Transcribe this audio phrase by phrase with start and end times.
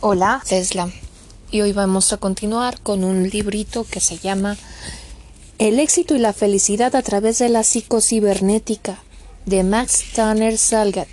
[0.00, 0.92] Hola, Tesla.
[1.50, 4.56] Y hoy vamos a continuar con un librito que se llama
[5.58, 9.02] El éxito y la felicidad a través de la psicocibernética
[9.44, 11.08] de Max Tanner Salgat.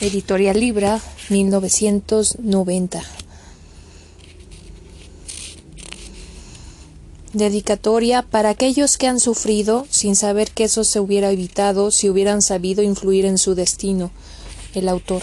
[0.00, 3.02] Editorial Libra, 1990.
[7.34, 12.40] Dedicatoria para aquellos que han sufrido sin saber que eso se hubiera evitado si hubieran
[12.40, 14.10] sabido influir en su destino.
[14.72, 15.22] El autor.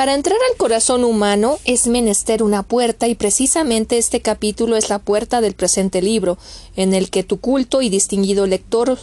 [0.00, 4.98] Para entrar al corazón humano es menester una puerta y precisamente este capítulo es la
[4.98, 6.38] puerta del presente libro,
[6.74, 8.98] en el que tu culto y distinguido lector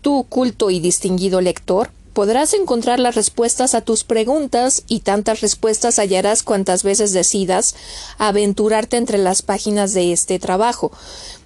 [0.00, 5.98] tu culto y distinguido lector podrás encontrar las respuestas a tus preguntas y tantas respuestas
[5.98, 7.74] hallarás cuantas veces decidas
[8.16, 10.92] aventurarte entre las páginas de este trabajo,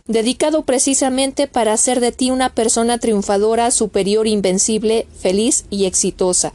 [0.07, 6.53] dedicado precisamente para hacer de ti una persona triunfadora, superior, invencible, feliz y exitosa.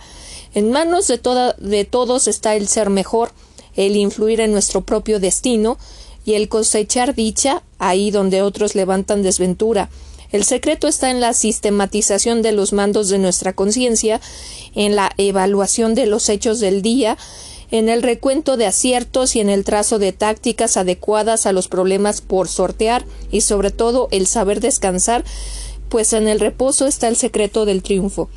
[0.57, 1.19] En manos de,
[1.59, 3.29] de todos está el ser mejor,
[3.75, 5.77] el influir en nuestro propio destino
[6.25, 9.91] y el cosechar dicha ahí donde otros levantan desventura.
[10.31, 14.19] El secreto está en la sistematización de los mandos de nuestra conciencia,
[14.73, 17.19] en la evaluación de los hechos del día,
[17.69, 22.21] en el recuento de aciertos y en el trazo de tácticas adecuadas a los problemas
[22.21, 25.23] por sortear y sobre todo el saber descansar,
[25.89, 28.27] pues en el reposo está el secreto del triunfo.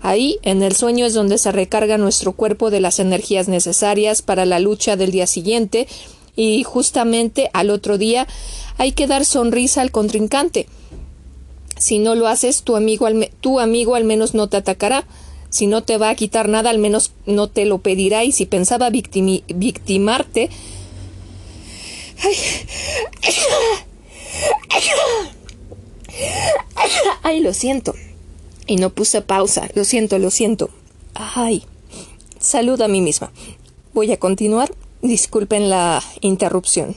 [0.00, 4.44] Ahí, en el sueño, es donde se recarga nuestro cuerpo de las energías necesarias para
[4.44, 5.88] la lucha del día siguiente,
[6.36, 8.28] y justamente al otro día
[8.76, 10.66] hay que dar sonrisa al contrincante.
[11.78, 15.06] Si no lo haces, tu amigo, al tu amigo al menos no te atacará.
[15.48, 18.24] Si no te va a quitar nada, al menos no te lo pedirá.
[18.24, 20.50] Y si pensaba victimarte.
[22.22, 22.36] Ay.
[27.22, 27.94] Ay, lo siento.
[28.66, 29.68] Y no puse pausa.
[29.74, 30.70] Lo siento, lo siento.
[31.14, 31.64] Ay.
[32.38, 33.30] Salud a mí misma.
[33.94, 34.72] Voy a continuar.
[35.02, 36.96] Disculpen la interrupción.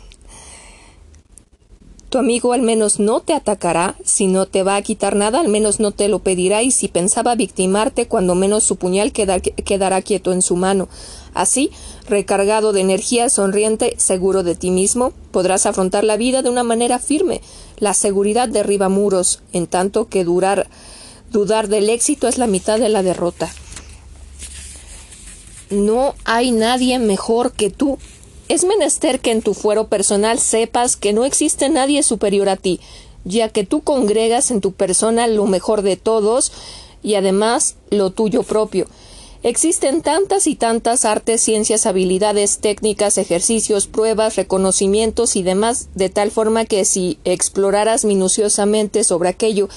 [2.10, 5.48] Tu amigo al menos no te atacará, si no te va a quitar nada, al
[5.48, 10.32] menos no te lo pedirá, y si pensaba victimarte, cuando menos su puñal quedará quieto
[10.34, 10.90] en su mano.
[11.36, 11.70] Así,
[12.08, 16.98] recargado de energía, sonriente, seguro de ti mismo, podrás afrontar la vida de una manera
[16.98, 17.42] firme.
[17.78, 20.68] La seguridad derriba muros, en tanto que durar
[21.32, 23.54] Dudar del éxito es la mitad de la derrota.
[25.70, 28.00] No hay nadie mejor que tú.
[28.48, 32.80] Es menester que en tu fuero personal sepas que no existe nadie superior a ti,
[33.26, 36.52] ya que tú congregas en tu persona lo mejor de todos
[37.04, 38.88] y además lo tuyo propio.
[39.42, 46.30] Existen tantas y tantas artes, ciencias, habilidades, técnicas, ejercicios, pruebas, reconocimientos y demás, de tal
[46.30, 49.70] forma que si exploraras minuciosamente sobre aquello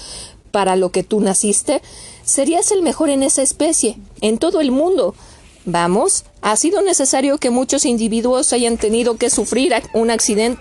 [0.53, 1.83] para lo que tú naciste,
[2.25, 5.17] serías el mejor en esa especie, en todo el mundo.
[5.65, 10.61] Vamos, ha sido necesario que muchos individuos hayan tenido que sufrir un accidente.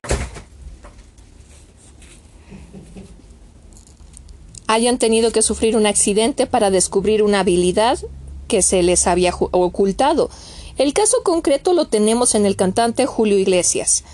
[4.67, 7.99] hayan tenido que sufrir un accidente para descubrir una habilidad
[8.47, 10.29] que se les había ocultado.
[10.77, 14.05] El caso concreto lo tenemos en el cantante Julio Iglesias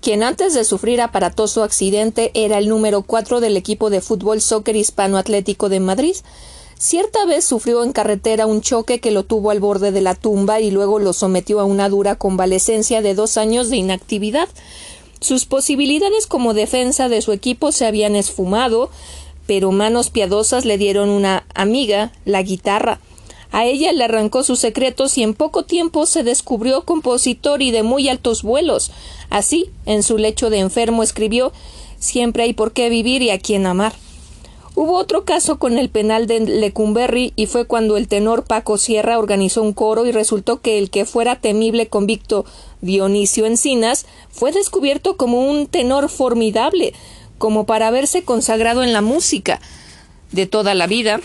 [0.00, 4.76] quien antes de sufrir aparatoso accidente era el número cuatro del equipo de fútbol soccer
[4.76, 6.16] hispano atlético de Madrid.
[6.78, 10.60] Cierta vez sufrió en carretera un choque que lo tuvo al borde de la tumba
[10.60, 14.48] y luego lo sometió a una dura convalecencia de dos años de inactividad.
[15.20, 18.88] Sus posibilidades como defensa de su equipo se habían esfumado,
[19.46, 23.00] pero manos piadosas le dieron una amiga, la guitarra.
[23.52, 27.82] A ella le arrancó sus secretos y en poco tiempo se descubrió compositor y de
[27.82, 28.92] muy altos vuelos.
[29.28, 31.52] Así, en su lecho de enfermo escribió
[31.98, 33.92] Siempre hay por qué vivir y a quién amar.
[34.74, 39.18] Hubo otro caso con el penal de Lecumberri y fue cuando el tenor Paco Sierra
[39.18, 42.46] organizó un coro y resultó que el que fuera temible convicto
[42.80, 46.94] Dionisio Encinas fue descubierto como un tenor formidable,
[47.36, 49.60] como para haberse consagrado en la música
[50.32, 51.20] de toda la vida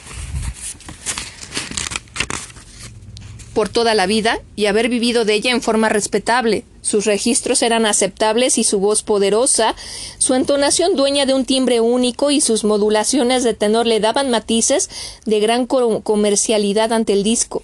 [3.55, 6.63] por toda la vida y haber vivido de ella en forma respetable.
[6.83, 9.73] Sus registros eran aceptables y su voz poderosa,
[10.19, 14.91] su entonación dueña de un timbre único y sus modulaciones de tenor le daban matices
[15.25, 17.63] de gran comercialidad ante el disco.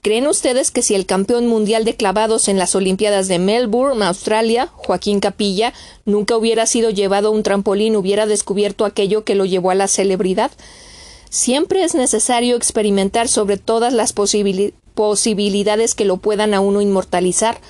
[0.00, 4.68] ¿Creen ustedes que si el campeón mundial de clavados en las Olimpiadas de Melbourne, Australia,
[4.72, 5.74] Joaquín Capilla,
[6.06, 9.86] nunca hubiera sido llevado a un trampolín, hubiera descubierto aquello que lo llevó a la
[9.86, 10.50] celebridad?
[11.30, 17.60] Siempre es necesario experimentar sobre todas las posibilidades que lo puedan a uno inmortalizar.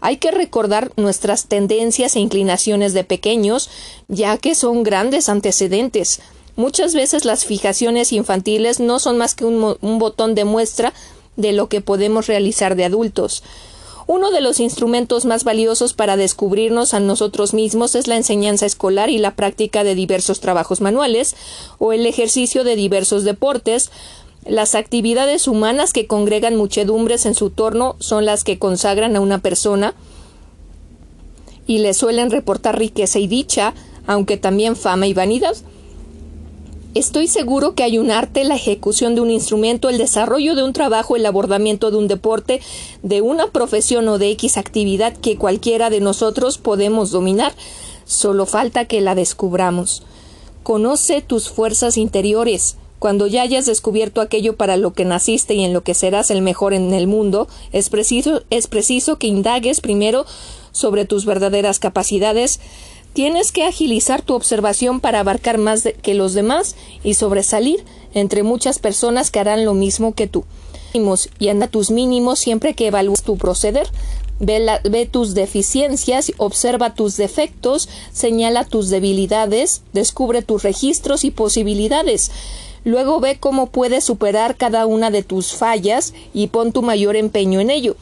[0.00, 3.68] Hay que recordar nuestras tendencias e inclinaciones de pequeños,
[4.06, 6.20] ya que son grandes antecedentes.
[6.54, 10.92] Muchas veces las fijaciones infantiles no son más que un, botón de muestra
[11.36, 13.42] de lo que podemos realizar de adultos.
[14.08, 19.10] Uno de los instrumentos más valiosos para descubrirnos a nosotros mismos es la enseñanza escolar
[19.10, 21.36] y la práctica de diversos trabajos manuales
[21.78, 23.90] o el ejercicio de diversos deportes.
[24.46, 29.40] Las actividades humanas que congregan muchedumbres en su torno son las que consagran a una
[29.40, 29.92] persona
[31.66, 33.74] y le suelen reportar riqueza y dicha,
[34.06, 35.54] aunque también fama y vanidad.
[36.94, 40.72] Estoy seguro que hay un arte, la ejecución de un instrumento, el desarrollo de un
[40.72, 42.62] trabajo, el abordamiento de un deporte,
[43.02, 47.52] de una profesión o de X actividad que cualquiera de nosotros podemos dominar.
[48.06, 50.02] Solo falta que la descubramos.
[50.62, 52.78] Conoce tus fuerzas interiores.
[52.98, 56.40] Cuando ya hayas descubierto aquello para lo que naciste y en lo que serás el
[56.40, 60.24] mejor en el mundo, es preciso, es preciso que indagues primero
[60.72, 62.60] sobre tus verdaderas capacidades,
[63.12, 67.84] Tienes que agilizar tu observación para abarcar más que los demás y sobresalir
[68.14, 70.44] entre muchas personas que harán lo mismo que tú.
[71.38, 73.88] Y anda tus mínimos siempre que evalúes tu proceder.
[74.40, 82.30] Ve, ve, tus deficiencias, observa tus defectos, señala tus debilidades, descubre tus registros y posibilidades.
[82.84, 87.60] Luego ve cómo puedes superar cada una de tus fallas y pon tu mayor empeño
[87.60, 87.96] en ello.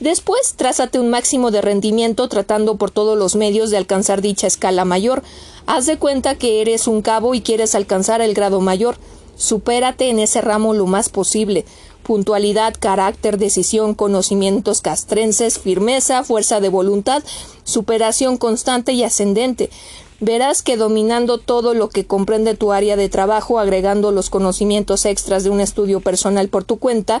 [0.00, 4.84] Después, trázate un máximo de rendimiento tratando por todos los medios de alcanzar dicha escala
[4.84, 5.22] mayor.
[5.66, 8.98] Haz de cuenta que eres un cabo y quieres alcanzar el grado mayor.
[9.36, 11.64] Supérate en ese ramo lo más posible.
[12.02, 17.22] Puntualidad, carácter, decisión, conocimientos castrenses, firmeza, fuerza de voluntad,
[17.64, 19.70] superación constante y ascendente.
[20.18, 25.44] Verás que dominando todo lo que comprende tu área de trabajo, agregando los conocimientos extras
[25.44, 27.20] de un estudio personal por tu cuenta,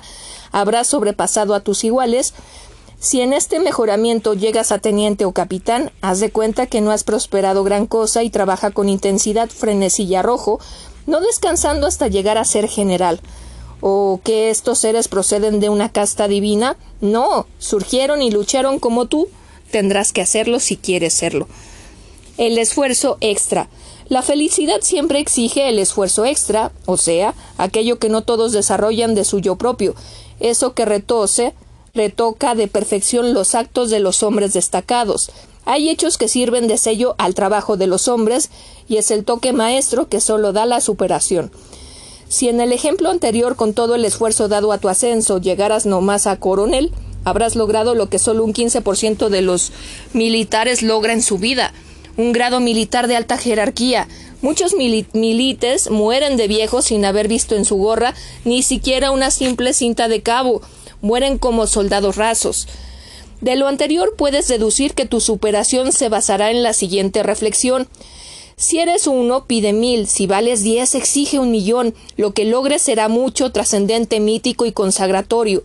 [0.50, 2.32] habrás sobrepasado a tus iguales,
[3.06, 7.04] si en este mejoramiento llegas a teniente o capitán, haz de cuenta que no has
[7.04, 10.58] prosperado gran cosa y trabaja con intensidad, frenesí y arrojo,
[11.06, 13.20] no descansando hasta llegar a ser general.
[13.80, 16.76] ¿O que estos seres proceden de una casta divina?
[17.00, 19.28] No, surgieron y lucharon como tú.
[19.70, 21.46] Tendrás que hacerlo si quieres serlo.
[22.38, 23.68] El esfuerzo extra.
[24.08, 29.24] La felicidad siempre exige el esfuerzo extra, o sea, aquello que no todos desarrollan de
[29.24, 29.94] suyo propio,
[30.40, 31.54] eso que retose,
[31.96, 35.30] retoca de perfección los actos de los hombres destacados.
[35.64, 38.50] Hay hechos que sirven de sello al trabajo de los hombres
[38.88, 41.50] y es el toque maestro que solo da la superación.
[42.28, 46.26] Si en el ejemplo anterior, con todo el esfuerzo dado a tu ascenso, llegaras nomás
[46.26, 46.92] a coronel,
[47.24, 49.72] habrás logrado lo que solo un 15% de los
[50.12, 51.72] militares logra en su vida,
[52.16, 54.08] un grado militar de alta jerarquía.
[54.42, 58.14] Muchos milites mueren de viejos sin haber visto en su gorra
[58.44, 60.62] ni siquiera una simple cinta de cabo,
[61.00, 62.68] mueren como soldados rasos.
[63.40, 67.88] De lo anterior puedes deducir que tu superación se basará en la siguiente reflexión.
[68.56, 73.08] Si eres uno, pide mil, si vales diez, exige un millón, lo que logres será
[73.08, 75.62] mucho, trascendente, mítico y consagratorio.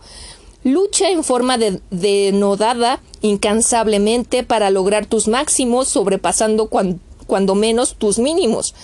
[0.62, 1.56] Lucha en forma
[1.90, 8.74] denodada incansablemente para lograr tus máximos, sobrepasando cuando menos tus mínimos.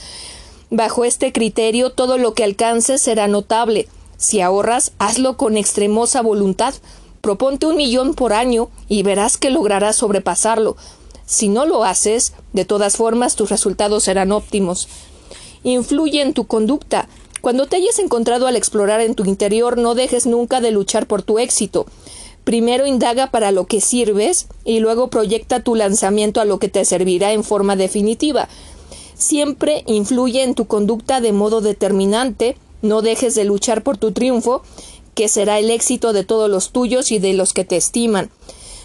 [0.70, 3.88] Bajo este criterio, todo lo que alcances será notable.
[4.18, 6.74] Si ahorras, hazlo con extremosa voluntad.
[7.20, 10.76] Proponte un millón por año y verás que lograrás sobrepasarlo.
[11.24, 14.88] Si no lo haces, de todas formas tus resultados serán óptimos.
[15.62, 17.08] Influye en tu conducta.
[17.40, 21.22] Cuando te hayas encontrado al explorar en tu interior, no dejes nunca de luchar por
[21.22, 21.86] tu éxito.
[22.42, 26.84] Primero indaga para lo que sirves y luego proyecta tu lanzamiento a lo que te
[26.84, 28.48] servirá en forma definitiva.
[29.14, 34.62] Siempre influye en tu conducta de modo determinante no dejes de luchar por tu triunfo,
[35.14, 38.30] que será el éxito de todos los tuyos y de los que te estiman.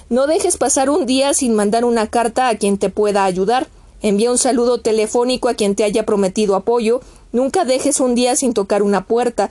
[0.09, 3.67] No dejes pasar un día sin mandar una carta a quien te pueda ayudar.
[4.01, 7.01] Envía un saludo telefónico a quien te haya prometido apoyo.
[7.31, 9.50] Nunca dejes un día sin tocar una puerta.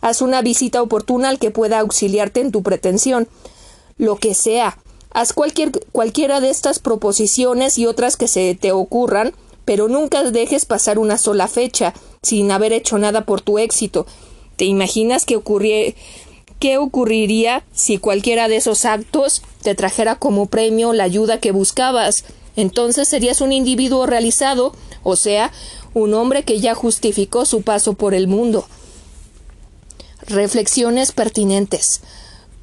[0.00, 3.28] Haz una visita oportuna al que pueda auxiliarte en tu pretensión.
[3.96, 4.78] Lo que sea.
[5.10, 9.32] Haz cualquier, cualquiera de estas proposiciones y otras que se te ocurran,
[9.68, 14.06] pero nunca dejes pasar una sola fecha sin haber hecho nada por tu éxito.
[14.56, 15.36] ¿Te imaginas qué,
[16.78, 22.24] ocurriría si cualquiera de esos actos te trajera como premio la ayuda que buscabas?
[22.56, 24.72] Entonces serías un individuo realizado,
[25.02, 25.52] o sea,
[25.92, 28.66] un hombre que ya justificó su paso por el mundo.
[30.22, 32.00] Reflexiones pertinentes.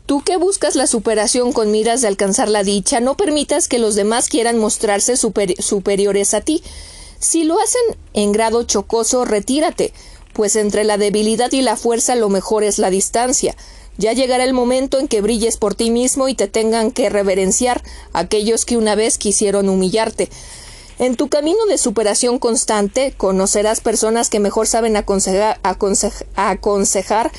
[0.06, 3.96] Tú que buscas la superación con miras de alcanzar la dicha, no permitas que los
[3.96, 6.62] demás quieran mostrarse superiores a ti.
[7.20, 7.82] Si lo hacen
[8.14, 9.94] en grado chocoso, retírate,
[10.34, 13.56] pues entre la debilidad y la fuerza lo mejor es la distancia.
[13.98, 17.82] Ya llegará el momento en que brilles por ti mismo y te tengan que reverenciar
[18.14, 20.30] aquellos que una vez quisieron humillarte.
[21.00, 25.60] En tu camino de superación constante conocerás personas que mejor saben aconsejar,
[26.36, 27.32] aconsejar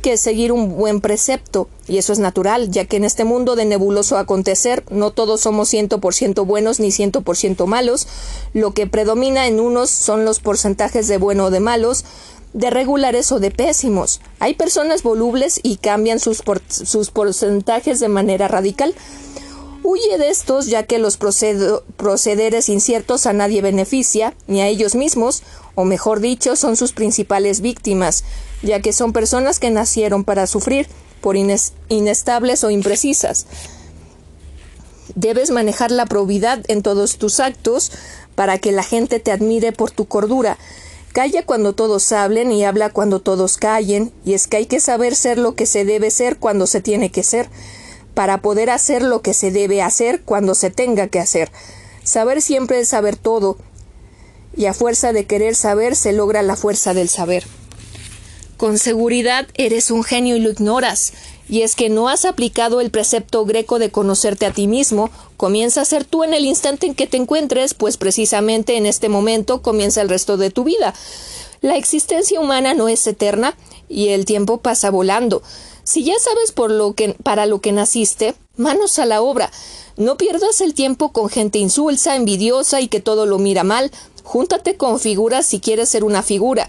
[0.00, 3.64] que seguir un buen precepto, y eso es natural, ya que en este mundo de
[3.64, 8.06] nebuloso acontecer no todos somos ciento por ciento buenos ni ciento por ciento malos,
[8.54, 12.04] lo que predomina en unos son los porcentajes de bueno o de malos,
[12.52, 14.20] de regulares o de pésimos.
[14.38, 18.94] Hay personas volubles y cambian sus, sus porcentajes de manera radical.
[19.82, 25.42] Huye de estos ya que los procederes inciertos a nadie beneficia, ni a ellos mismos,
[25.74, 28.24] o mejor dicho, son sus principales víctimas,
[28.62, 30.88] ya que son personas que nacieron para sufrir,
[31.20, 33.46] por inestables o imprecisas.
[35.14, 37.90] Debes manejar la probidad en todos tus actos
[38.34, 40.58] para que la gente te admire por tu cordura.
[41.12, 45.16] Calla cuando todos hablen y habla cuando todos callen, y es que hay que saber
[45.16, 47.48] ser lo que se debe ser cuando se tiene que ser
[48.14, 51.50] para poder hacer lo que se debe hacer cuando se tenga que hacer.
[52.02, 53.58] Saber siempre es saber todo,
[54.56, 57.44] y a fuerza de querer saber se logra la fuerza del saber.
[58.58, 61.12] Con seguridad eres un genio y lo ignoras,
[61.48, 65.82] y es que no has aplicado el precepto greco de conocerte a ti mismo, comienza
[65.82, 69.62] a ser tú en el instante en que te encuentres, pues precisamente en este momento
[69.62, 70.92] comienza el resto de tu vida.
[71.60, 73.56] La existencia humana no es eterna
[73.88, 75.40] y el tiempo pasa volando.
[75.84, 79.52] Si ya sabes por lo que, para lo que naciste, manos a la obra.
[79.96, 83.92] No pierdas el tiempo con gente insulsa, envidiosa y que todo lo mira mal.
[84.24, 86.68] Júntate con figuras si quieres ser una figura.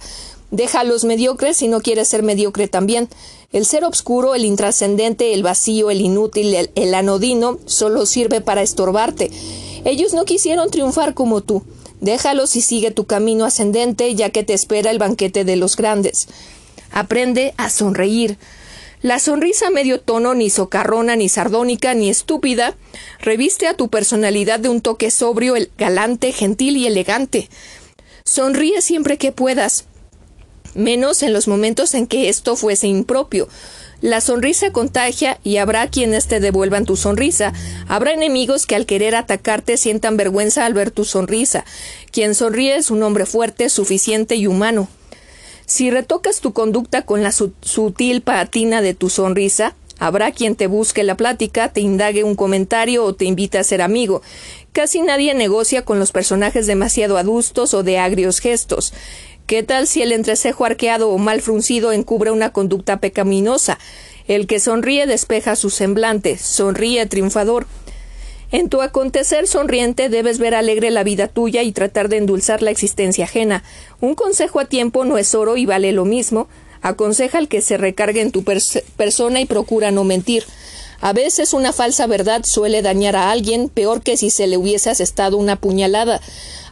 [0.52, 3.08] Deja a los mediocres si no quieres ser mediocre también.
[3.52, 8.62] El ser obscuro, el intrascendente, el vacío, el inútil, el, el anodino, solo sirve para
[8.62, 9.32] estorbarte.
[9.86, 11.64] Ellos no quisieron triunfar como tú.
[12.02, 16.28] Déjalos y sigue tu camino ascendente, ya que te espera el banquete de los grandes.
[16.92, 18.38] Aprende a sonreír.
[19.02, 22.76] La sonrisa medio tono, ni socarrona, ni sardónica, ni estúpida,
[23.22, 27.50] reviste a tu personalidad de un toque sobrio, galante, gentil y elegante.
[28.26, 29.86] Sonríe siempre que puedas,
[30.76, 33.48] menos en los momentos en que esto fuese impropio.
[34.02, 37.52] La sonrisa contagia y habrá quienes te devuelvan tu sonrisa.
[37.90, 41.66] Habrá enemigos que al querer atacarte sientan vergüenza al ver tu sonrisa.
[42.12, 44.88] Quien sonríe es un hombre fuerte, suficiente y humano.
[45.66, 51.04] Si retocas tu conducta con la sutil patina de tu sonrisa, habrá quien te busque
[51.04, 54.22] la plática, te indague un comentario o te invite a ser amigo.
[54.72, 58.94] Casi nadie negocia con los personajes demasiado adustos o de agrios gestos.
[59.50, 63.80] ¿Qué tal si el entrecejo arqueado o mal fruncido encubre una conducta pecaminosa?
[64.28, 67.66] El que sonríe despeja su semblante, sonríe triunfador.
[68.52, 72.70] En tu acontecer sonriente debes ver alegre la vida tuya y tratar de endulzar la
[72.70, 73.64] existencia ajena.
[74.02, 76.48] Un consejo a tiempo no es oro y vale lo mismo.
[76.84, 80.44] Aconseja al que se recargue en tu persona y procura no mentir.
[81.02, 84.90] A veces una falsa verdad suele dañar a alguien peor que si se le hubiese
[84.90, 86.20] asestado una puñalada.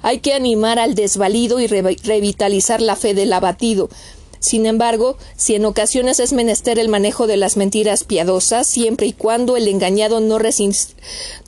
[0.02, 3.90] Hay que animar al desvalido y revitalizar la fe del abatido.
[4.40, 9.14] Sin embargo, si en ocasiones es menester el manejo de las mentiras piadosas, siempre y
[9.14, 10.40] cuando el engañado no,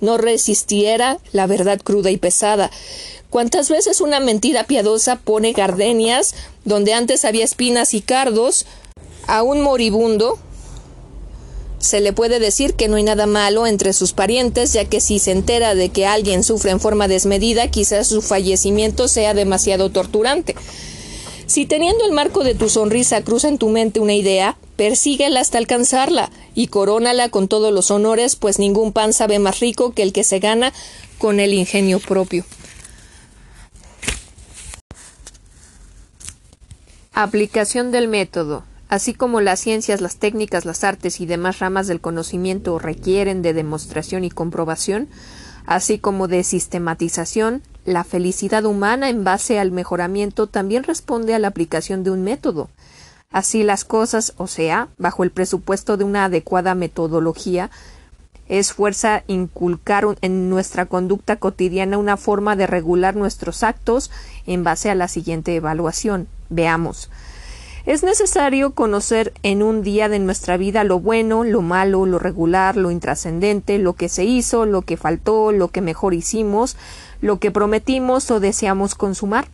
[0.02, 2.72] no resistiera la verdad cruda y pesada.
[3.30, 6.34] ¿Cuántas veces una mentira piadosa pone gardenias
[6.66, 8.66] donde antes había espinas y cardos
[9.28, 10.40] a un moribundo?
[11.80, 15.18] Se le puede decir que no hay nada malo entre sus parientes, ya que si
[15.18, 20.56] se entera de que alguien sufre en forma desmedida, quizás su fallecimiento sea demasiado torturante.
[21.46, 25.58] Si teniendo el marco de tu sonrisa cruza en tu mente una idea, persíguela hasta
[25.58, 30.14] alcanzarla y corónala con todos los honores, pues ningún pan sabe más rico que el
[30.14, 30.74] que se gana
[31.18, 32.46] con el ingenio propio.
[37.14, 38.69] Aplicación del método.
[38.90, 43.54] Así como las ciencias, las técnicas, las artes y demás ramas del conocimiento requieren de
[43.54, 45.08] demostración y comprobación,
[45.68, 51.50] así como de sistematización, la felicidad humana en base al mejoramiento también responde a la
[51.50, 52.70] aplicación de un método.
[53.32, 57.70] Así las cosas, o sea, bajo el presupuesto de una adecuada metodología,
[58.48, 64.10] es fuerza inculcar en nuestra conducta cotidiana una forma de regular nuestros actos
[64.48, 66.28] en base a la siguiente evaluación.
[66.50, 67.12] Veamos.
[67.90, 72.78] Es necesario conocer en un día de nuestra vida lo bueno, lo malo, lo regular,
[72.78, 76.78] lo intrascendente, lo que se hizo, lo que faltó, lo que mejor hicimos,
[77.20, 79.48] lo que prometimos o deseamos consumar.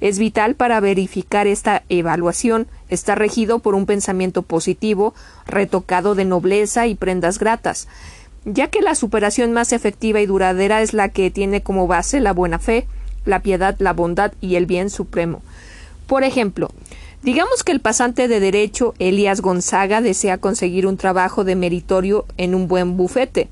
[0.00, 5.12] Es vital para verificar esta evaluación, está regido por un pensamiento positivo,
[5.44, 7.88] retocado de nobleza y prendas gratas,
[8.44, 12.32] ya que la superación más efectiva y duradera es la que tiene como base la
[12.32, 12.86] buena fe,
[13.24, 15.42] la piedad, la bondad y el bien supremo.
[16.06, 16.70] Por ejemplo,
[17.22, 22.54] Digamos que el pasante de derecho Elías Gonzaga desea conseguir un trabajo de meritorio en
[22.54, 23.48] un buen bufete.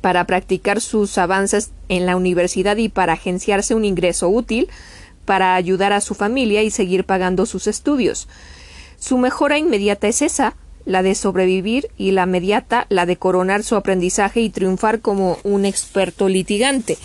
[0.00, 4.68] para practicar sus avances en la universidad y para agenciarse un ingreso útil
[5.24, 8.28] para ayudar a su familia y seguir pagando sus estudios.
[8.98, 13.76] Su mejora inmediata es esa, la de sobrevivir, y la mediata, la de coronar su
[13.76, 16.98] aprendizaje y triunfar como un experto litigante.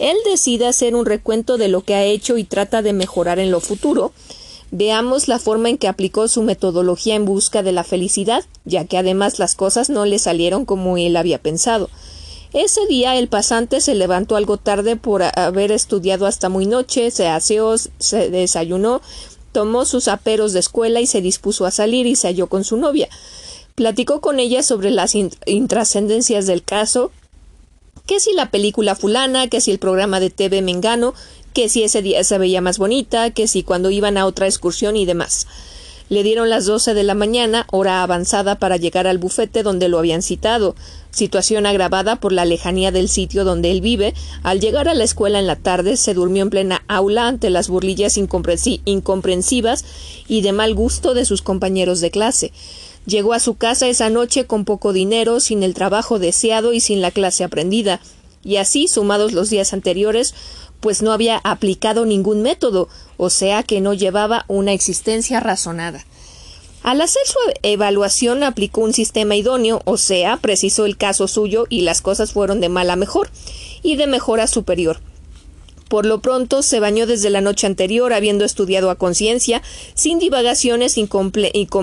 [0.00, 3.52] Él decide hacer un recuento de lo que ha hecho y trata de mejorar en
[3.52, 4.12] lo futuro.
[4.72, 8.98] Veamos la forma en que aplicó su metodología en busca de la felicidad, ya que
[8.98, 11.90] además las cosas no le salieron como él había pensado.
[12.52, 17.28] Ese día el pasante se levantó algo tarde por haber estudiado hasta muy noche, se
[17.28, 19.02] aseó, se desayunó,
[19.52, 22.76] tomó sus aperos de escuela y se dispuso a salir y se halló con su
[22.76, 23.08] novia.
[23.74, 27.12] Platicó con ella sobre las intrascendencias del caso,
[28.06, 31.14] que si la película fulana, que si el programa de TV Mengano,
[31.52, 34.96] que si ese día se veía más bonita, que si cuando iban a otra excursión
[34.96, 35.46] y demás.
[36.10, 40.00] Le dieron las doce de la mañana, hora avanzada para llegar al bufete donde lo
[40.00, 40.74] habían citado,
[41.12, 44.12] situación agravada por la lejanía del sitio donde él vive.
[44.42, 47.68] Al llegar a la escuela en la tarde, se durmió en plena aula ante las
[47.68, 49.84] burlillas incomprensivas
[50.26, 52.52] y de mal gusto de sus compañeros de clase.
[53.06, 57.00] Llegó a su casa esa noche con poco dinero, sin el trabajo deseado y sin
[57.00, 58.00] la clase aprendida.
[58.42, 60.34] Y así, sumados los días anteriores,
[60.80, 66.04] pues no había aplicado ningún método, o sea que no llevaba una existencia razonada.
[66.82, 71.82] Al hacer su evaluación aplicó un sistema idóneo, o sea, precisó el caso suyo y
[71.82, 73.30] las cosas fueron de mal a mejor
[73.82, 75.00] y de mejor a superior.
[75.90, 79.60] Por lo pronto se bañó desde la noche anterior, habiendo estudiado a conciencia,
[79.94, 81.32] sin divagaciones y con,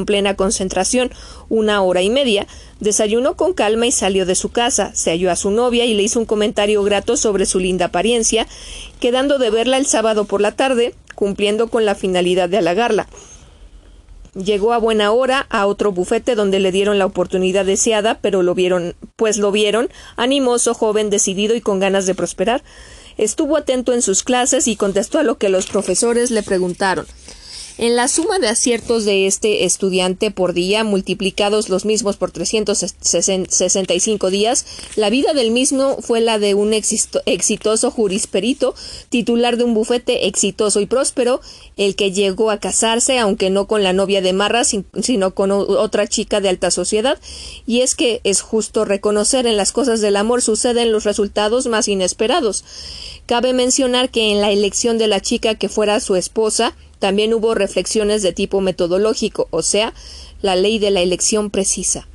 [0.06, 1.12] plena concentración,
[1.50, 2.48] una hora y media.
[2.80, 4.96] Desayunó con calma y salió de su casa.
[4.96, 8.48] Se halló a su novia y le hizo un comentario grato sobre su linda apariencia,
[9.02, 13.10] quedando de verla el sábado por la tarde, cumpliendo con la finalidad de halagarla.
[14.36, 18.56] Llegó a buena hora a otro bufete donde le dieron la oportunidad deseada, pero lo
[18.56, 22.64] vieron, pues lo vieron, animoso, joven, decidido y con ganas de prosperar.
[23.18, 27.06] Estuvo atento en sus clases y contestó a lo que los profesores le preguntaron.
[27.80, 34.32] En la suma de aciertos de este estudiante por día, multiplicados los mismos por 365
[34.32, 34.66] días,
[34.96, 38.74] la vida del mismo fue la de un exitoso jurisperito,
[39.10, 41.40] titular de un bufete exitoso y próspero,
[41.76, 46.08] el que llegó a casarse, aunque no con la novia de Marra, sino con otra
[46.08, 47.20] chica de alta sociedad,
[47.68, 51.88] y es que es justo reconocer en las cosas del amor suceden los resultados más
[51.88, 52.66] inesperados.
[53.28, 57.54] Cabe mencionar que en la elección de la chica que fuera su esposa, también hubo
[57.54, 59.94] reflexiones de tipo metodológico, o sea,
[60.42, 62.08] la ley de la elección precisa.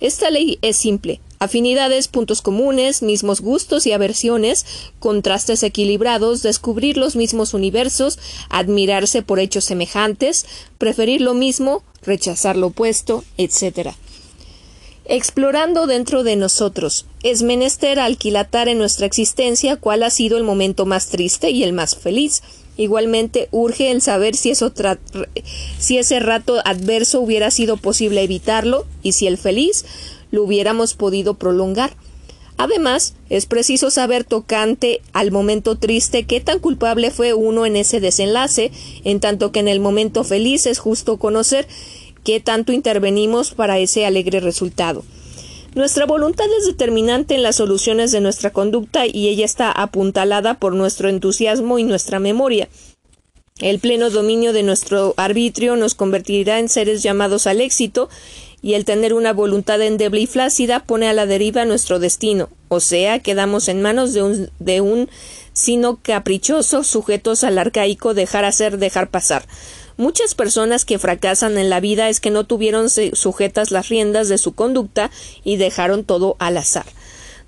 [0.00, 1.20] Esta ley es simple.
[1.38, 4.66] Afinidades, puntos comunes, mismos gustos y aversiones,
[4.98, 8.18] contrastes equilibrados, descubrir los mismos universos,
[8.50, 10.44] admirarse por hechos semejantes,
[10.78, 13.90] preferir lo mismo, rechazar lo opuesto, etc.
[15.06, 20.86] Explorando dentro de nosotros, es menester alquilatar en nuestra existencia cuál ha sido el momento
[20.86, 22.42] más triste y el más feliz,
[22.80, 24.54] Igualmente urge el saber si,
[25.78, 29.84] si ese rato adverso hubiera sido posible evitarlo y si el feliz
[30.30, 31.92] lo hubiéramos podido prolongar.
[32.56, 38.00] Además, es preciso saber tocante al momento triste qué tan culpable fue uno en ese
[38.00, 38.70] desenlace,
[39.04, 41.68] en tanto que en el momento feliz es justo conocer
[42.24, 45.04] qué tanto intervenimos para ese alegre resultado.
[45.74, 50.74] Nuestra voluntad es determinante en las soluciones de nuestra conducta y ella está apuntalada por
[50.74, 52.68] nuestro entusiasmo y nuestra memoria.
[53.60, 58.08] El pleno dominio de nuestro arbitrio nos convertirá en seres llamados al éxito
[58.62, 62.80] y el tener una voluntad endeble y flácida pone a la deriva nuestro destino, o
[62.80, 65.08] sea, quedamos en manos de un, de un
[65.52, 69.44] sino caprichoso, sujetos al arcaico dejar hacer, dejar pasar.
[70.00, 74.38] Muchas personas que fracasan en la vida es que no tuvieron sujetas las riendas de
[74.38, 75.10] su conducta
[75.44, 76.86] y dejaron todo al azar.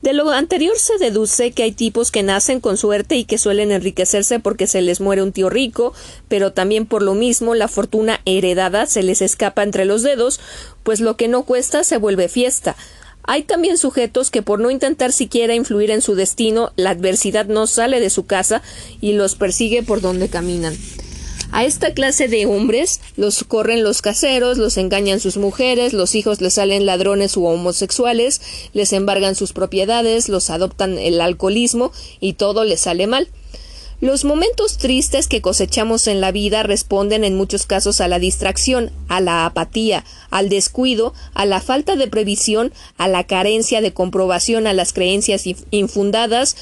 [0.02, 3.72] De lo anterior se deduce que hay tipos que nacen con suerte y que suelen
[3.72, 5.94] enriquecerse porque se les muere un tío rico,
[6.28, 10.38] pero también por lo mismo la fortuna heredada se les escapa entre los dedos,
[10.82, 12.76] pues lo que no cuesta se vuelve fiesta.
[13.22, 17.66] Hay también sujetos que por no intentar siquiera influir en su destino, la adversidad no
[17.66, 18.60] sale de su casa
[19.00, 20.76] y los persigue por donde caminan.
[21.52, 26.40] A esta clase de hombres los corren los caseros, los engañan sus mujeres, los hijos
[26.40, 28.40] les salen ladrones u homosexuales,
[28.72, 33.28] les embargan sus propiedades, los adoptan el alcoholismo y todo les sale mal.
[34.00, 38.90] Los momentos tristes que cosechamos en la vida responden en muchos casos a la distracción,
[39.06, 44.66] a la apatía, al descuido, a la falta de previsión, a la carencia de comprobación
[44.66, 46.56] a las creencias infundadas,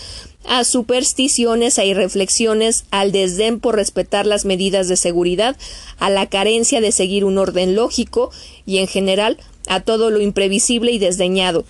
[0.44, 5.56] a supersticiones e irreflexiones, al desdén por respetar las medidas de seguridad,
[5.98, 8.30] a la carencia de seguir un orden lógico
[8.66, 11.64] y en general a todo lo imprevisible y desdeñado.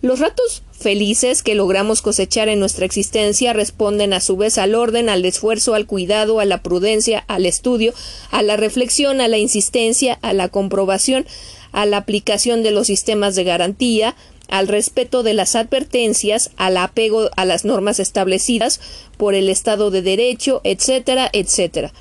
[0.00, 5.08] Los ratos felices que logramos cosechar en nuestra existencia responden a su vez al orden,
[5.08, 7.94] al esfuerzo, al cuidado, a la prudencia, al estudio,
[8.30, 11.24] a la reflexión, a la insistencia, a la comprobación,
[11.70, 14.16] a la aplicación de los sistemas de garantía,
[14.52, 18.80] al respeto de las advertencias, al apego a las normas establecidas
[19.16, 21.92] por el Estado de Derecho, etcétera, etcétera.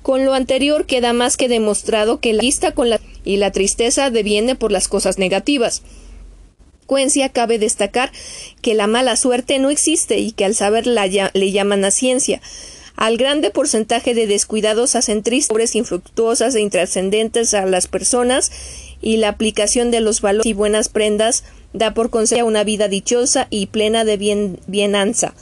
[0.00, 4.08] Con lo anterior queda más que demostrado que la vista con la y la tristeza
[4.08, 5.82] deviene por las cosas negativas.
[7.32, 8.12] Cabe destacar
[8.62, 12.40] que la mala suerte no existe y que al saber la, le llaman a ciencia.
[12.96, 18.52] Al grande porcentaje de descuidados hacen tristes, pobres, infructuosas e intrascendentes a las personas
[19.02, 21.44] y la aplicación de los valores y buenas prendas
[21.74, 25.34] da por consejo una vida dichosa y plena de bien, bienanza,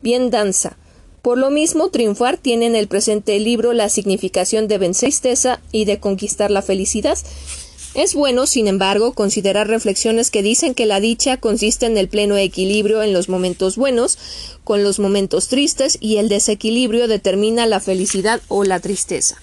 [0.00, 0.78] bien danza.
[1.20, 5.84] Por lo mismo, triunfar tiene en el presente libro la significación de vencer tristeza y
[5.84, 7.18] de conquistar la felicidad.
[7.94, 12.36] Es bueno, sin embargo, considerar reflexiones que dicen que la dicha consiste en el pleno
[12.36, 14.18] equilibrio en los momentos buenos
[14.64, 19.36] con los momentos tristes y el desequilibrio determina la felicidad o la tristeza.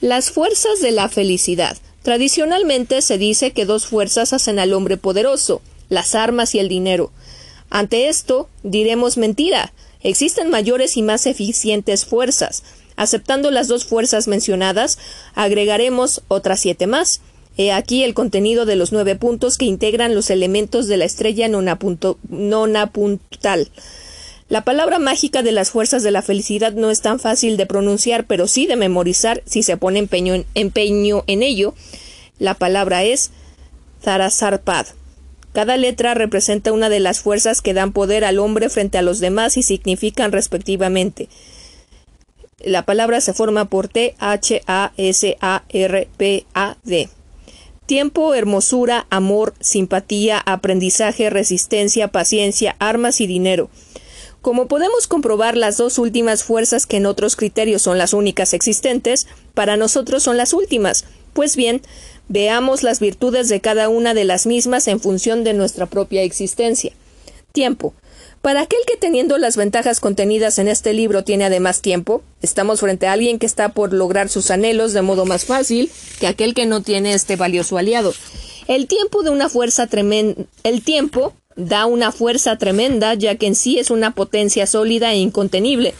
[0.00, 1.78] Las fuerzas de la felicidad.
[2.06, 7.10] Tradicionalmente se dice que dos fuerzas hacen al hombre poderoso, las armas y el dinero.
[7.68, 9.72] Ante esto, diremos mentira.
[10.04, 12.62] Existen mayores y más eficientes fuerzas.
[12.94, 14.98] Aceptando las dos fuerzas mencionadas,
[15.34, 17.22] agregaremos otras siete más.
[17.56, 21.48] He aquí el contenido de los nueve puntos que integran los elementos de la estrella
[21.48, 22.08] nonapuntal.
[24.48, 28.26] La palabra mágica de las fuerzas de la felicidad no es tan fácil de pronunciar,
[28.26, 30.44] pero sí de memorizar si se pone empeño
[31.26, 31.74] en, ello.
[32.38, 33.32] La palabra es
[34.04, 34.86] Zarazarpad.
[35.52, 39.18] Cada letra representa una de las fuerzas que dan poder al hombre frente a los
[39.18, 41.28] demás y significan respectivamente.
[42.60, 47.08] La palabra se forma por T, H, A, S, A, R, P, A, D.
[47.86, 53.70] Tiempo, hermosura, amor, simpatía, aprendizaje, resistencia, paciencia, armas y dinero.
[54.46, 59.26] Como podemos comprobar, las dos últimas fuerzas que en otros criterios son las únicas existentes,
[59.54, 61.04] para nosotros son las últimas.
[61.32, 61.82] Pues bien,
[62.28, 66.92] veamos las virtudes de cada una de las mismas en función de nuestra propia existencia.
[67.50, 67.92] Tiempo.
[68.40, 73.08] Para aquel que teniendo las ventajas contenidas en este libro tiene además tiempo, estamos frente
[73.08, 76.66] a alguien que está por lograr sus anhelos de modo más fácil que aquel que
[76.66, 78.14] no tiene este valioso aliado.
[78.68, 83.54] El tiempo de una fuerza tremenda, el tiempo da una fuerza tremenda, ya que en
[83.54, 85.94] sí es una potencia sólida e incontenible.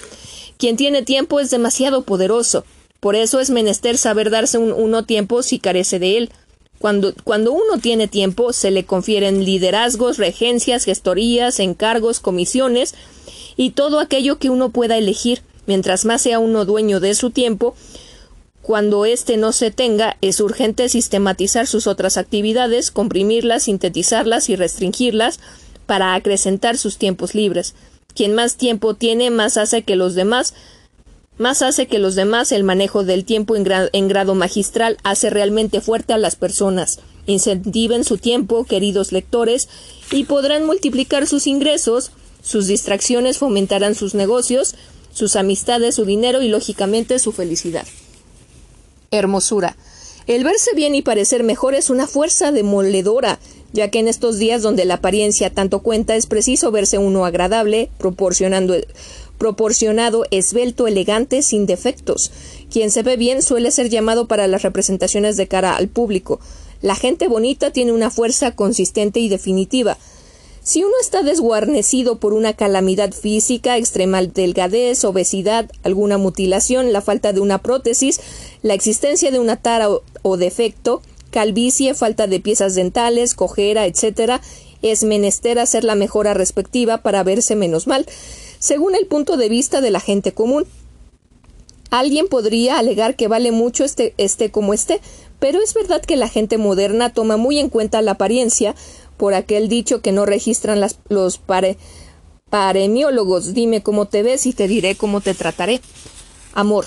[0.58, 2.64] Quien tiene tiempo es demasiado poderoso.
[3.00, 6.30] Por eso es menester saber darse un uno tiempo si carece de él.
[6.78, 12.94] Cuando, cuando uno tiene tiempo, se le confieren liderazgos, regencias, gestorías, encargos, comisiones
[13.56, 15.42] y todo aquello que uno pueda elegir.
[15.66, 17.74] Mientras más sea uno dueño de su tiempo,
[18.66, 25.38] cuando éste no se tenga, es urgente sistematizar sus otras actividades, comprimirlas, sintetizarlas y restringirlas
[25.86, 27.76] para acrecentar sus tiempos libres.
[28.12, 30.52] Quien más tiempo tiene, más hace que los demás
[31.38, 35.80] más hace que los demás el manejo del tiempo en, en, grado magistral hace realmente
[35.80, 36.98] fuerte a las personas.
[37.26, 39.68] Incentiven su tiempo, queridos lectores,
[40.10, 42.10] y podrán multiplicar sus ingresos,
[42.42, 44.74] sus distracciones fomentarán sus negocios,
[45.14, 47.86] sus amistades, su dinero y lógicamente su felicidad
[49.10, 49.76] hermosura.
[50.26, 53.38] El verse bien y parecer mejor es una fuerza demoledora,
[53.72, 57.90] ya que en estos días donde la apariencia tanto cuenta es preciso verse uno agradable,
[57.98, 58.74] proporcionando
[59.38, 62.32] proporcionado, esbelto, elegante, sin defectos.
[62.70, 66.40] Quien se ve bien suele ser llamado para las representaciones de cara al público.
[66.82, 69.98] La gente bonita tiene una fuerza consistente y definitiva.
[70.66, 77.32] Si uno está desguarnecido por una calamidad física, extrema delgadez, obesidad, alguna mutilación, la falta
[77.32, 78.18] de una prótesis,
[78.62, 79.88] la existencia de una tara
[80.22, 84.40] o, defecto, calvicie, falta de piezas dentales, cojera, etc.,
[84.82, 88.04] es menester hacer la mejora respectiva para verse menos mal,
[88.58, 90.66] según el punto de vista de la gente común.
[91.90, 95.00] Alguien podría alegar que vale mucho este, este como este,
[95.38, 98.74] pero es verdad que la gente moderna toma muy en cuenta la apariencia,
[99.16, 101.76] por aquel dicho que no registran los pare,
[102.50, 103.54] paremiólogos.
[103.54, 105.80] Dime cómo te ves y te diré cómo te trataré.
[106.54, 106.86] Amor.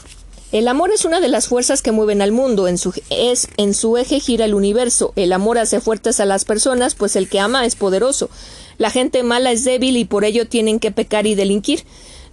[0.51, 3.75] El amor es una de las fuerzas que mueven al mundo, en su, es, en
[3.75, 5.13] su eje gira el universo.
[5.15, 8.31] El amor hace fuertes a las personas, pues el que ama es poderoso.
[8.79, 11.83] La gente mala es débil y por ello tienen que pecar y delinquir.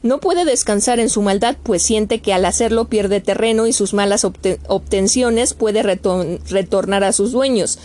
[0.02, 3.92] No puede descansar en su maldad, pues siente que al hacerlo pierde terreno y sus
[3.92, 7.78] malas obtenciones puede retornar a sus dueños.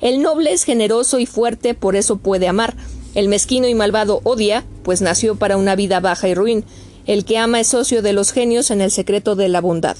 [0.00, 2.76] El noble es generoso y fuerte, por eso puede amar.
[3.14, 6.64] El mezquino y malvado odia, pues nació para una vida baja y ruin.
[7.06, 9.96] El que ama es socio de los genios en el secreto de la bondad.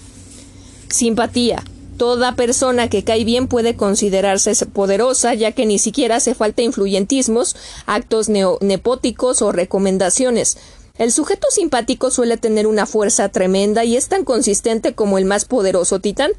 [0.88, 1.62] Simpatía.
[1.96, 7.56] Toda persona que cae bien puede considerarse poderosa, ya que ni siquiera hace falta influyentismos,
[7.86, 10.58] actos nepóticos o recomendaciones.
[10.98, 15.46] El sujeto simpático suele tener una fuerza tremenda y es tan consistente como el más
[15.46, 16.32] poderoso titán.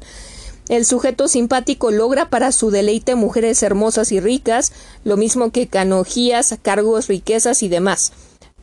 [0.68, 4.72] El sujeto simpático logra para su deleite mujeres hermosas y ricas,
[5.04, 8.12] lo mismo que canojías, cargos, riquezas y demás.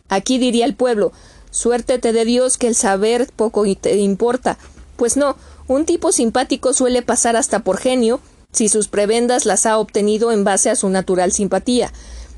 [0.08, 1.12] Aquí diría el pueblo
[1.56, 4.58] Suértete de Dios que el saber poco te importa.
[4.98, 5.38] Pues no,
[5.68, 8.20] un tipo simpático suele pasar hasta por genio
[8.52, 11.94] si sus prebendas las ha obtenido en base a su natural simpatía.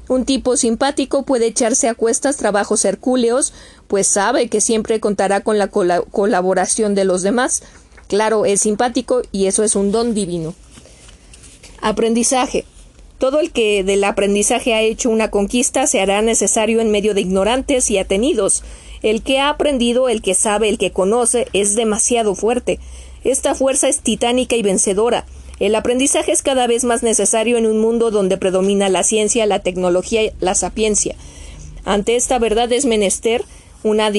[0.08, 3.54] Un tipo simpático puede echarse a cuestas trabajos hercúleos,
[3.88, 7.64] pues sabe que siempre contará con la colaboración de los demás.
[8.08, 10.56] Claro, es simpático y eso es un don divino.
[11.82, 12.66] Aprendizaje.
[13.20, 17.22] Todo el que del aprendizaje ha hecho una conquista se hará necesario en medio de
[17.22, 18.64] ignorantes y atenidos.
[19.02, 22.80] El que ha aprendido, el que sabe, el que conoce, es demasiado fuerte.
[23.24, 25.26] Esta fuerza es titánica y vencedora.
[25.60, 29.60] El aprendizaje es cada vez más necesario en un mundo donde predomina la ciencia, la
[29.60, 31.16] tecnología y la sapiencia.
[31.84, 33.44] Ante esta verdad es menester
[33.84, 34.12] una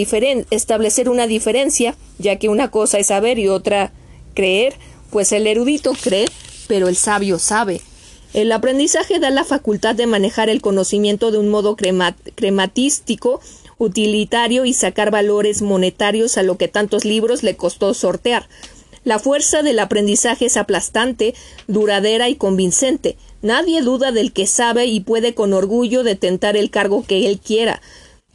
[0.51, 3.93] establecer una diferencia, ya que una cosa es saber y otra
[4.35, 4.75] creer,
[5.11, 6.27] pues el erudito cree,
[6.67, 7.81] pero el sabio sabe.
[8.35, 13.41] El aprendizaje da la facultad de manejar el conocimiento de un modo crematístico,
[13.79, 18.49] utilitario y sacar valores monetarios a lo que tantos libros le costó sortear.
[19.05, 21.35] La fuerza del aprendizaje es aplastante,
[21.67, 23.17] duradera y convincente.
[23.41, 27.81] Nadie duda del que sabe y puede con orgullo detentar el cargo que él quiera.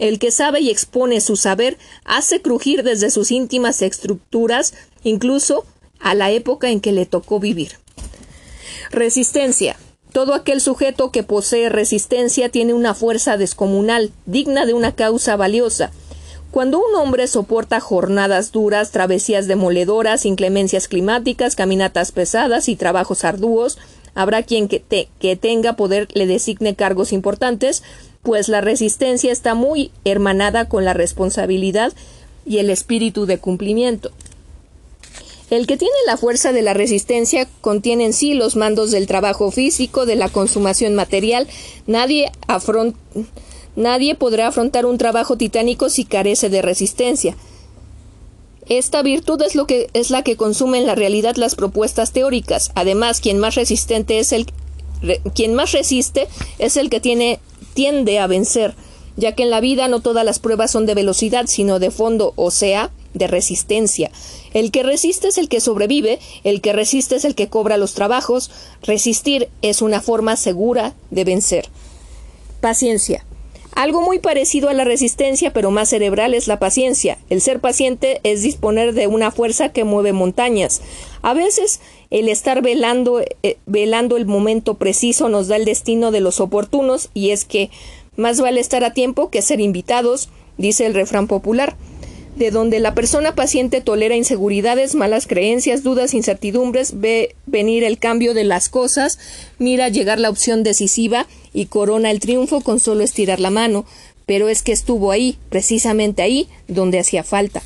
[0.04, 4.74] El que sabe y expone su saber hace crujir desde sus íntimas estructuras,
[5.06, 5.64] incluso
[6.02, 7.78] a la época en que le tocó vivir.
[8.92, 9.78] Resistencia.
[10.12, 15.94] Todo aquel sujeto que posee resistencia tiene una fuerza descomunal, digna de una causa valiosa.
[16.52, 23.78] Cuando un hombre soporta jornadas duras, travesías demoledoras, inclemencias climáticas, caminatas pesadas y trabajos arduos,
[24.16, 24.80] habrá quien que,
[25.36, 27.84] tenga poder le designe cargos importantes,
[28.22, 31.94] pues la resistencia está muy hermanada con la responsabilidad
[32.46, 34.12] y el espíritu de cumplimiento.
[35.50, 39.52] El que tiene la fuerza de la resistencia contiene en sí los mandos del trabajo
[39.52, 41.48] físico, de la consumación material.
[41.86, 42.32] Nadie
[43.76, 47.36] Nadie podrá afrontar un trabajo titánico si carece de resistencia.
[48.70, 52.72] Esta virtud es, lo que, es la que consume en la realidad las propuestas teóricas.
[52.76, 54.46] Además, quien más resistente es el
[55.36, 56.28] quien más resiste
[56.60, 57.40] es el que tiene
[57.74, 58.76] tiende a vencer,
[59.18, 62.34] ya que en la vida no todas las pruebas son de velocidad, sino de fondo,
[62.36, 64.12] o sea, de resistencia.
[64.54, 67.94] El que resiste es el que sobrevive, el que resiste es el que cobra los
[67.94, 68.50] trabajos.
[68.82, 71.70] Resistir es una forma segura de vencer.
[72.62, 73.26] Paciencia.
[73.76, 77.18] Algo muy parecido a la resistencia, pero más cerebral, es la paciencia.
[77.30, 80.82] El ser paciente es disponer de una fuerza que mueve montañas.
[81.22, 81.80] A veces
[82.12, 87.10] el estar velando, eh, velando el momento preciso nos da el destino de los oportunos,
[87.14, 87.72] y es que
[88.16, 91.76] más vale estar a tiempo que ser invitados, dice el refrán popular
[92.36, 98.34] de donde la persona paciente tolera inseguridades, malas creencias, dudas, incertidumbres, ve venir el cambio
[98.34, 99.20] de las cosas,
[99.60, 103.86] mira llegar la opción decisiva y corona el triunfo con solo estirar la mano,
[104.26, 107.62] pero es que estuvo ahí, precisamente ahí, donde hacía falta.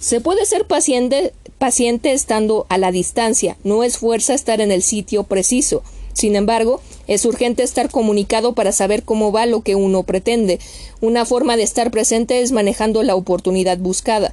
[0.00, 4.82] Se puede ser paciente, paciente estando a la distancia, no es fuerza estar en el
[4.82, 5.82] sitio preciso.
[6.14, 10.58] Sin embargo, es urgente estar comunicado para saber cómo va lo que uno pretende.
[11.00, 14.32] Una forma de estar presente es manejando la oportunidad buscada.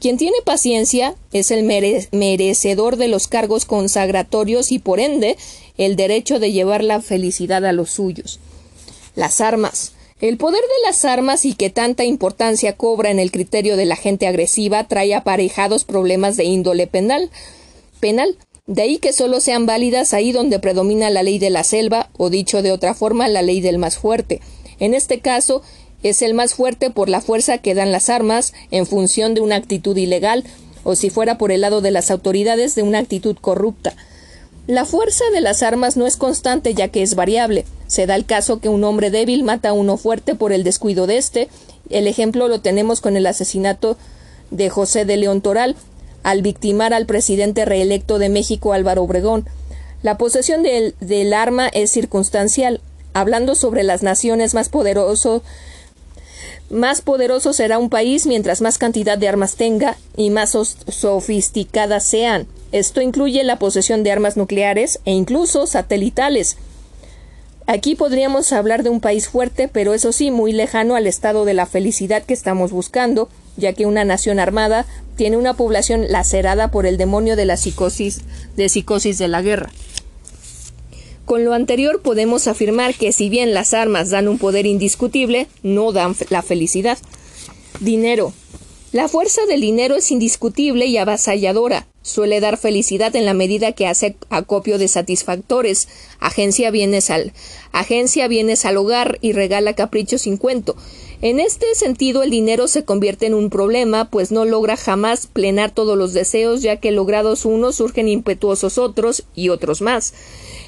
[0.00, 5.36] Quien tiene paciencia es el merecedor de los cargos consagratorios y por ende
[5.78, 8.38] el derecho de llevar la felicidad a los suyos.
[9.14, 9.92] Las armas.
[10.20, 13.96] El poder de las armas y que tanta importancia cobra en el criterio de la
[13.96, 17.30] gente agresiva trae aparejados problemas de índole penal.
[18.00, 18.36] Penal.
[18.66, 22.30] De ahí que solo sean válidas ahí donde predomina la ley de la selva, o
[22.30, 24.40] dicho de otra forma, la ley del más fuerte.
[24.80, 25.62] En este caso,
[26.02, 29.54] es el más fuerte por la fuerza que dan las armas en función de una
[29.54, 30.42] actitud ilegal,
[30.82, 33.94] o si fuera por el lado de las autoridades de una actitud corrupta.
[34.66, 37.64] La fuerza de las armas no es constante ya que es variable.
[37.86, 41.06] Se da el caso que un hombre débil mata a uno fuerte por el descuido
[41.06, 41.48] de éste.
[41.88, 43.96] El ejemplo lo tenemos con el asesinato
[44.50, 45.76] de José de León Toral,
[46.26, 49.46] al victimar al presidente reelecto de México Álvaro Obregón.
[50.02, 52.80] La posesión del, arma es circunstancial.
[53.14, 55.42] Hablando sobre las naciones más poderosos,
[56.68, 60.58] más poderoso será un país mientras más cantidad de armas tenga y más
[60.88, 62.48] sofisticadas sean.
[62.72, 66.56] Esto incluye la posesión de armas nucleares e incluso satelitales.
[67.68, 71.54] Aquí podríamos hablar de un país fuerte, pero eso sí, muy lejano al estado de
[71.54, 76.86] la felicidad que estamos buscando, ya que una nación armada tiene una población lacerada por
[76.86, 78.20] el demonio de la psicosis
[78.56, 79.70] de psicosis de la guerra.
[81.24, 85.90] Con lo anterior podemos afirmar que si bien las armas dan un poder indiscutible, no
[85.90, 86.98] dan la felicidad.
[87.80, 88.32] Dinero.
[88.92, 91.88] La fuerza del dinero es indiscutible y avasalladora.
[92.02, 95.88] Suele dar felicidad en la medida que hace acopio de satisfactores,
[96.20, 97.32] agencia bienes al,
[97.72, 100.76] agencia bienes al hogar y regala caprichos sin cuento.
[101.22, 105.70] En este sentido, el dinero se convierte en un problema, pues no logra jamás plenar
[105.70, 110.12] todos los deseos, ya que logrados unos surgen impetuosos otros y otros más.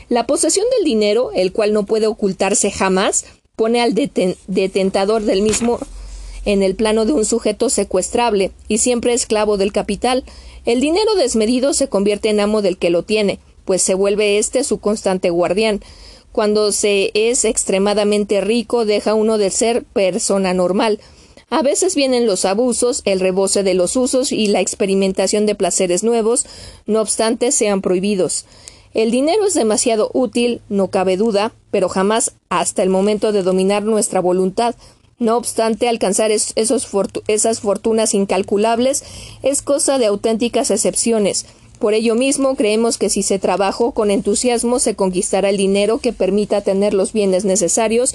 [0.09, 5.79] La posesión del dinero, el cual no puede ocultarse jamás, pone al detentador del mismo
[6.47, 10.25] en el plano de un sujeto secuestrable y siempre esclavo del capital.
[10.65, 14.65] El dinero desmedido se convierte en amo del que lo tiene, pues se vuelve éste
[14.65, 15.83] su constante guardián.
[16.39, 21.01] Cuando se es extremadamente rico, deja uno de ser persona normal.
[21.51, 26.05] A veces vienen los abusos, el rebose de los usos y la experimentación de placeres
[26.05, 26.47] nuevos,
[26.87, 28.45] no obstante sean prohibidos.
[28.95, 33.83] El dinero es demasiado útil, no cabe duda, pero jamás hasta el momento de dominar
[33.83, 34.77] nuestra voluntad.
[35.19, 36.87] No obstante, alcanzar esas
[37.61, 39.03] fortunas incalculables
[39.43, 41.47] es cosa de auténticas excepciones.
[41.79, 46.13] Por ello mismo creemos que si se trabajó con entusiasmo se conquistará el dinero que
[46.13, 48.15] permita tener los bienes necesarios,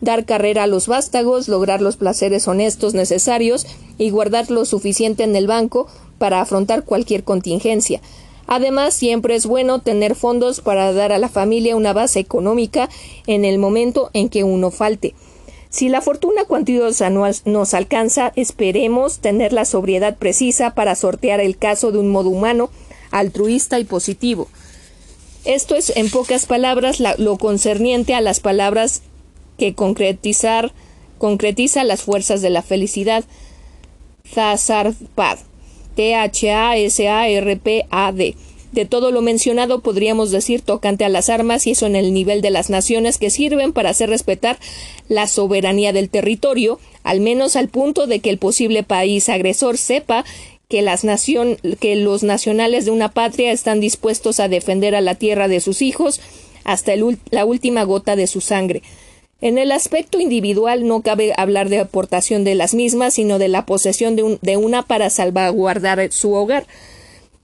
[0.00, 3.66] dar carrera a los vástagos, lograr los placeres honestos necesarios
[3.96, 5.86] y guardar lo suficiente en el banco
[6.18, 8.02] para afrontar cualquier contingencia.
[8.46, 12.88] Además, siempre es bueno tener fondos para dar a la familia una base económica
[13.26, 15.14] en el momento en que uno falte.
[15.70, 21.92] Si la fortuna cuantiosa nos alcanza, esperemos tener la sobriedad precisa para sortear el caso
[21.92, 22.70] de un modo humano,
[23.10, 24.48] altruista y positivo.
[25.44, 29.02] Esto es, en pocas palabras, lo concerniente a las palabras
[29.56, 30.72] que concretizar,
[31.18, 33.24] concretiza las fuerzas de la felicidad.
[34.34, 35.38] Thasarpad.
[35.94, 36.76] T-H-A-S-A-R-P-A-D.
[38.72, 42.42] De todo lo mencionado podríamos decir tocante a las armas y eso en el nivel
[42.42, 44.58] de las naciones que sirven para hacer respetar
[45.08, 50.24] la soberanía del territorio, al menos al punto de que el posible país agresor sepa
[50.68, 51.02] que, las
[51.80, 55.80] que los nacionales de una patria están dispuestos a defender a la tierra de sus
[55.80, 56.20] hijos
[56.64, 56.92] hasta
[57.30, 58.82] la última gota de su sangre.
[59.40, 63.64] En el aspecto individual no cabe hablar de aportación de las mismas, sino de la
[63.64, 66.66] posesión de, una para salvaguardar su hogar.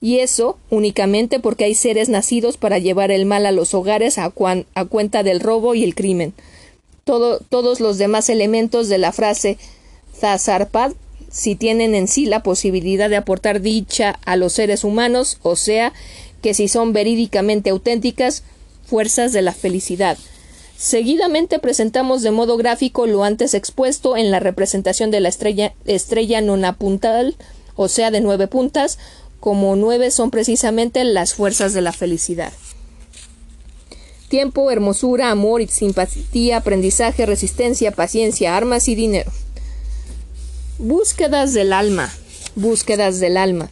[0.01, 4.29] Y eso únicamente porque hay seres nacidos para llevar el mal a los hogares a,
[4.29, 6.33] cuenta del robo y el crimen.
[7.05, 9.57] todos los demás elementos de la frase
[10.19, 10.91] Zazarpad
[11.35, 15.91] si tienen en sí la posibilidad de aportar dicha a los seres humanos, o sea,
[16.41, 18.43] que si son verídicamente auténticas,
[18.85, 20.17] fuerzas de la felicidad.
[20.77, 26.39] Seguidamente presentamos de modo gráfico lo antes expuesto en la representación de la estrella, estrella
[26.39, 27.35] nonapuntal,
[27.75, 28.97] o sea, de nueve puntas,
[29.41, 32.53] como nueve son precisamente las fuerzas de la felicidad.
[34.29, 39.29] Tiempo, hermosura, amor, simpatía, aprendizaje, resistencia, paciencia, armas y dinero.
[40.77, 42.13] Búsquedas del alma.
[42.55, 43.69] Búsquedas del alma.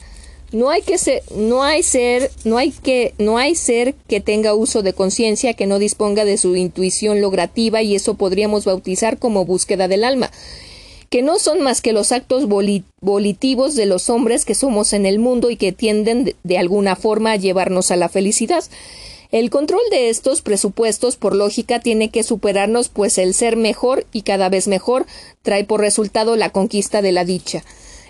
[0.54, 4.54] No hay que ser, no hay ser, no hay que, no hay ser que tenga
[4.54, 9.46] uso de conciencia que no disponga de su intuición logrativa y eso podríamos bautizar como
[9.46, 10.32] búsqueda del alma,
[11.10, 15.20] que no son más que los actos volitivos de los hombres que somos en el
[15.20, 18.64] mundo y que tienden de alguna forma a llevarnos a la felicidad.
[19.34, 24.22] El control de estos presupuestos, por lógica, tiene que superarnos, pues el ser mejor y
[24.22, 25.08] cada vez mejor
[25.42, 27.64] trae por resultado la conquista de la dicha.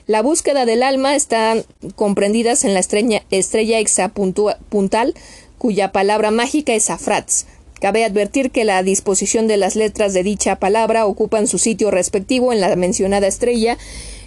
[0.05, 1.63] La búsqueda del alma están
[1.95, 5.13] comprendidas en la estrella, estrella hexapuntal,
[5.57, 7.45] cuya palabra mágica es afrats.
[7.79, 12.51] Cabe advertir que la disposición de las letras de dicha palabra ocupan su sitio respectivo
[12.51, 13.77] en la mencionada estrella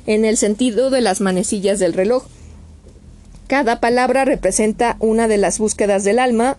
[0.06, 2.24] en el sentido de las manecillas del reloj.
[3.48, 6.56] Cada palabra representa una de las búsquedas del alma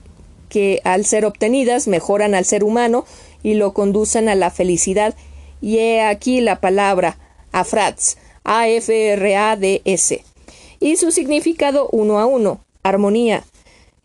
[0.50, 3.06] que, al ser obtenidas, mejoran al ser humano
[3.44, 5.16] y lo conducen a la felicidad.
[5.62, 7.18] Y he aquí la palabra
[7.52, 10.24] afrats a-F-R-A-D-S.
[10.80, 13.44] Y su significado uno a uno, armonía.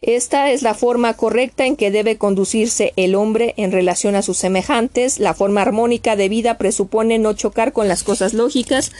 [0.00, 4.36] Esta es la forma correcta en que debe conducirse el hombre en relación a sus
[4.36, 5.20] semejantes.
[5.20, 8.90] La forma armónica de vida presupone no chocar con las cosas lógicas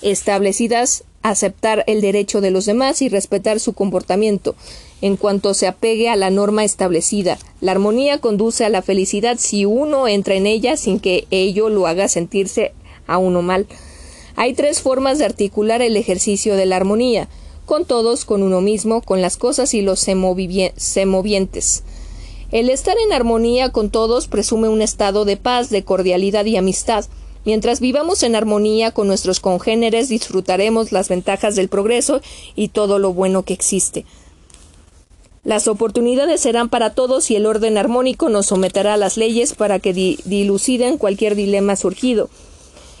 [0.00, 4.54] establecidas, aceptar el derecho de los demás y respetar su comportamiento
[5.00, 7.38] en cuanto se apegue a la norma establecida.
[7.60, 11.86] La armonía conduce a la felicidad si uno entra en ella sin que ello lo
[11.86, 12.72] haga sentirse
[13.06, 13.66] a uno mal.
[14.36, 17.28] Hay tres formas de articular el ejercicio de la armonía,
[17.66, 21.82] con todos, con uno mismo, con las cosas y los semovientes.
[22.50, 27.04] El estar en armonía con todos presume un estado de paz, de cordialidad y amistad.
[27.44, 32.22] Mientras vivamos en armonía con nuestros congéneres, disfrutaremos las ventajas del progreso
[32.56, 34.06] y todo lo bueno que existe.
[35.44, 39.78] Las oportunidades serán para todos y el orden armónico nos someterá a las leyes para
[39.78, 42.28] que diluciden cualquier dilema surgido.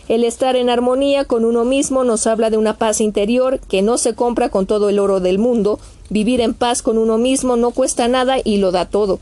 [0.08, 3.98] El estar en armonía con uno mismo nos habla de una paz interior que no
[3.98, 5.78] se compra con todo el oro del mundo.
[6.08, 9.20] Vivir en paz con uno mismo no cuesta nada y lo da todo.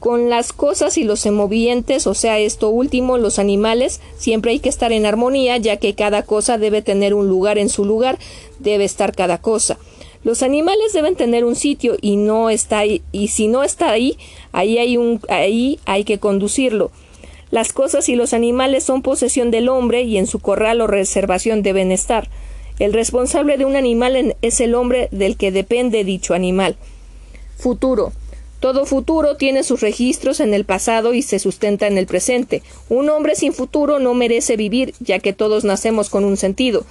[0.00, 4.68] Con las cosas y los semovientes, o sea, esto último, los animales, siempre hay que
[4.68, 8.18] estar en armonía, ya que cada cosa debe tener un lugar en su lugar,
[8.58, 9.78] debe estar cada cosa.
[10.24, 14.16] Los animales deben tener un sitio y no está ahí, y si no está ahí,
[14.52, 16.90] ahí hay un ahí hay que conducirlo.
[17.50, 21.62] Las cosas y los animales son posesión del hombre y en su corral o reservación
[21.62, 22.28] deben estar.
[22.78, 26.76] El responsable de un animal es el hombre del que depende dicho animal.
[27.58, 28.12] Futuro.
[28.60, 32.62] Todo futuro tiene sus registros en el pasado y se sustenta en el presente.
[32.88, 36.86] Un hombre sin futuro no merece vivir, ya que todos nacemos con un sentido.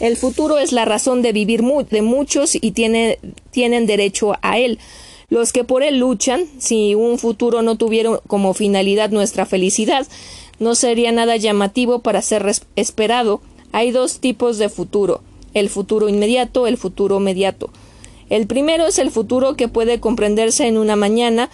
[0.00, 3.18] El futuro es la razón de vivir de muchos y tiene,
[3.50, 4.78] tienen derecho a él.
[5.28, 10.06] Los que por él luchan, si un futuro no tuviera como finalidad nuestra felicidad,
[10.58, 13.42] no sería nada llamativo para ser esperado.
[13.72, 15.20] Hay dos tipos de futuro,
[15.52, 17.70] el futuro inmediato, el futuro mediato.
[18.30, 21.50] El primero es el futuro que puede comprenderse en una mañana,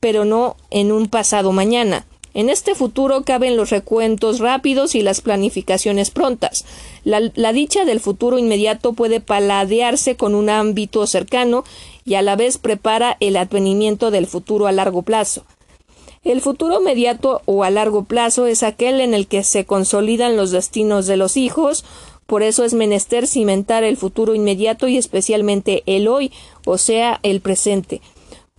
[0.00, 2.06] pero no en un pasado mañana.
[2.34, 6.64] En este futuro caben los recuentos rápidos y las planificaciones prontas.
[7.04, 11.64] La, dicha del futuro inmediato puede paladearse con un ámbito cercano
[12.04, 15.44] y a la vez prepara el advenimiento del futuro a largo plazo.
[16.24, 20.52] El futuro inmediato o a largo plazo es aquel en el que se consolidan los
[20.52, 21.84] destinos de los hijos
[22.26, 26.32] por eso es menester cimentar el futuro inmediato y especialmente el hoy,
[26.64, 28.00] o sea, el presente.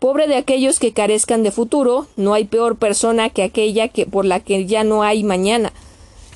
[0.04, 4.26] Pobre de aquellos que carezcan de futuro, no hay peor persona que aquella que por
[4.26, 5.72] la que ya no hay mañana.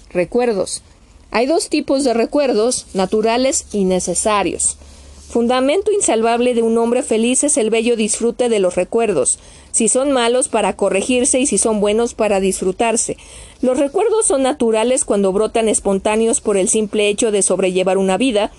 [0.09, 0.83] Recuerdos.
[1.31, 4.77] Hay dos tipos de recuerdos, naturales y necesarios.
[5.27, 9.37] Fundamento insalvable de un hombre feliz es el bello disfrute de los recuerdos
[9.73, 13.17] si son malos para corregirse y si son buenos para disfrutarse.
[13.61, 18.51] Los recuerdos son naturales cuando brotan espontáneos por el simple hecho de sobrellevar una vida.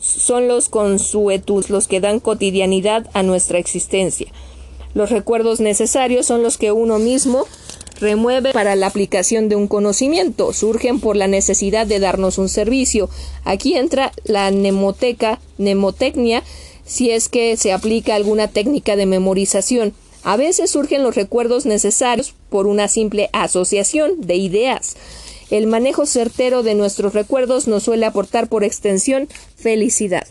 [0.00, 4.28] Son los consuetus los que dan cotidianidad a nuestra existencia.
[4.94, 7.46] Los recuerdos necesarios son los que uno mismo
[8.00, 13.10] remueve para la aplicación de un conocimiento, surgen por la necesidad de darnos un servicio.
[13.44, 16.42] Aquí entra la mnemoteca, mnemotecnia,
[16.84, 19.92] si es que se aplica alguna técnica de memorización.
[20.22, 24.96] A veces surgen los recuerdos necesarios por una simple asociación de ideas.
[25.50, 30.26] El manejo certero de nuestros recuerdos nos suele aportar por extensión felicidad.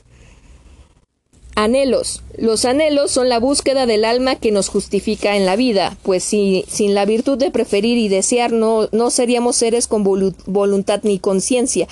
[1.55, 2.21] Anhelos.
[2.37, 6.65] Los anhelos son la búsqueda del alma que nos justifica en la vida, pues si,
[6.67, 11.87] sin la virtud de preferir y desear no, no seríamos seres con voluntad ni conciencia.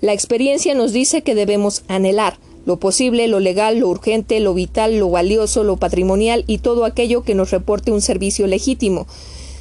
[0.00, 4.98] La experiencia nos dice que debemos anhelar lo posible, lo legal, lo urgente, lo vital,
[4.98, 9.06] lo valioso, lo patrimonial y todo aquello que nos reporte un servicio legítimo.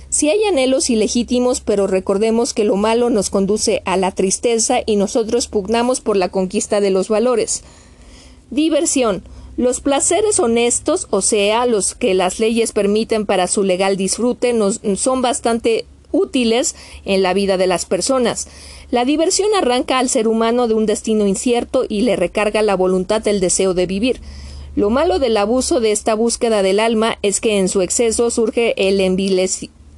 [0.10, 4.96] Si hay anhelos ilegítimos, pero recordemos que lo malo nos conduce a la tristeza y
[4.96, 7.64] nosotros pugnamos por la conquista de los valores.
[8.50, 9.24] Diversión.
[9.56, 14.80] Los placeres honestos, o sea, los que las leyes permiten para su legal disfrute, nos,
[14.96, 18.48] son bastante útiles en la vida de las personas.
[18.90, 23.22] La diversión arranca al ser humano de un destino incierto y le recarga la voluntad
[23.22, 24.22] del deseo de vivir.
[24.76, 28.74] Lo malo del abuso de esta búsqueda del alma es que en su exceso surge
[28.88, 29.02] el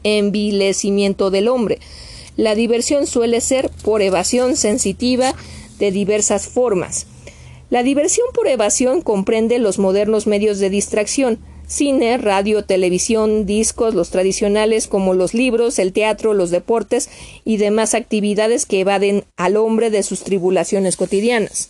[0.03, 1.79] envilecimiento del hombre.
[2.37, 5.33] La diversión suele ser por evasión sensitiva
[5.79, 7.07] de diversas formas.
[7.69, 14.09] La diversión por evasión comprende los modernos medios de distracción, cine, radio, televisión, discos, los
[14.09, 17.09] tradicionales como los libros, el teatro, los deportes
[17.45, 21.69] y demás actividades que evaden al hombre de sus tribulaciones cotidianas.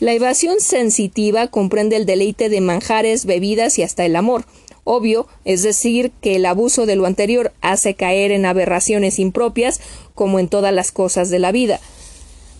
[0.00, 4.44] La evasión sensitiva comprende el deleite de manjares, bebidas y hasta el amor.
[4.92, 9.80] Obvio, es decir, que el abuso de lo anterior hace caer en aberraciones impropias,
[10.16, 11.78] como en todas las cosas de la vida.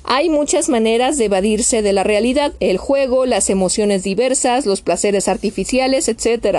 [0.05, 5.26] Hay muchas maneras de evadirse de la realidad, el juego, las emociones diversas, los placeres
[5.26, 6.59] artificiales, etc.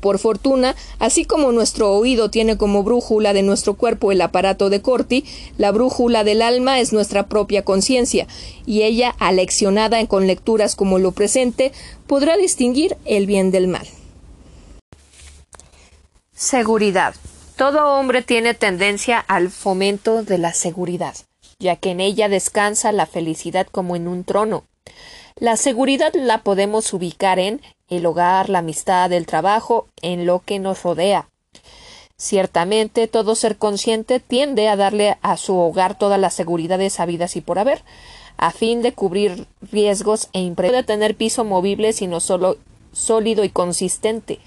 [0.00, 4.82] Por fortuna, así como nuestro oído tiene como brújula de nuestro cuerpo el aparato de
[4.82, 5.24] Corti,
[5.56, 8.26] la brújula del alma es nuestra propia conciencia,
[8.66, 11.72] y ella, aleccionada con lecturas como lo presente,
[12.06, 13.88] podrá distinguir el bien del mal.
[16.40, 17.14] Seguridad.
[17.56, 21.14] Todo hombre tiene tendencia al fomento de la seguridad
[21.60, 24.64] ya que en ella descansa la felicidad como en un trono.
[25.36, 30.58] La seguridad la podemos ubicar en el hogar, la amistad, el trabajo, en lo que
[30.58, 31.28] nos rodea.
[32.16, 37.40] Ciertamente, todo ser consciente tiende a darle a su hogar todas las seguridades sabidas y
[37.40, 37.82] por haber,
[38.36, 42.56] a fin de cubrir riesgos e imprevistos, de tener piso movible, sino solo
[42.92, 44.40] sólido y consistente.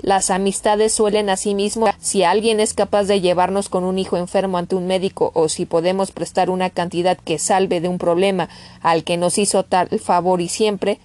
[0.00, 4.76] Las amistades suelen asimismo, si alguien es capaz de llevarnos con un hijo enfermo ante
[4.76, 8.48] un médico o si podemos prestar una cantidad que salve de un problema
[8.80, 11.00] al que nos hizo tal favor y siempre,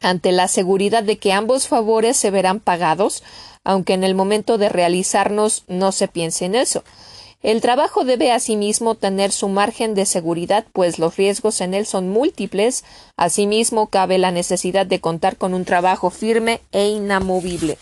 [0.00, 3.22] ante la seguridad de que ambos favores se verán pagados,
[3.64, 6.84] aunque en el momento de realizarnos no se piense en eso.
[7.44, 12.08] El trabajo debe asimismo tener su margen de seguridad, pues los riesgos en él son
[12.08, 12.84] múltiples.
[13.18, 17.76] Asimismo, cabe la necesidad de contar con un trabajo firme e inamovible.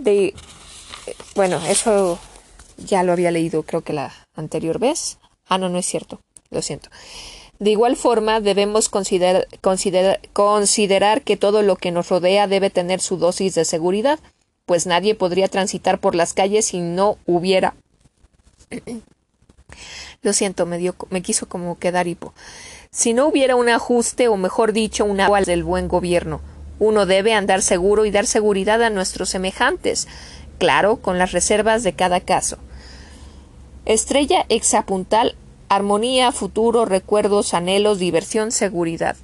[0.00, 0.34] De,
[1.34, 2.18] bueno, eso
[2.78, 5.18] ya lo había leído creo que la anterior vez.
[5.46, 6.22] Ah, no, no es cierto.
[6.48, 6.88] Lo siento.
[7.62, 9.46] De igual forma, debemos considerar,
[11.22, 14.18] que todo lo que nos rodea debe tener su dosis de seguridad,
[14.66, 17.76] pues nadie podría transitar por las calles si no hubiera.
[20.22, 22.34] lo siento, me, quiso como quedar hipo.
[22.90, 26.40] Si no hubiera un ajuste, o mejor dicho, un aval del buen gobierno,
[26.80, 30.08] uno debe andar seguro y dar seguridad a nuestros semejantes,
[30.58, 32.58] claro, con las reservas de cada caso.
[33.84, 35.36] Estrella exapuntal
[35.74, 39.16] armonía, futuro, recuerdos, anhelos, diversión, seguridad.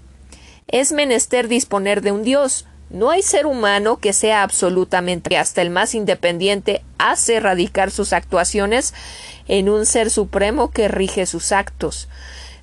[0.66, 2.66] Es menester disponer de un Dios.
[2.88, 8.94] No hay ser humano que sea absolutamente hasta el más independiente hace radicar sus actuaciones
[9.46, 12.08] en un ser supremo que rige sus actos.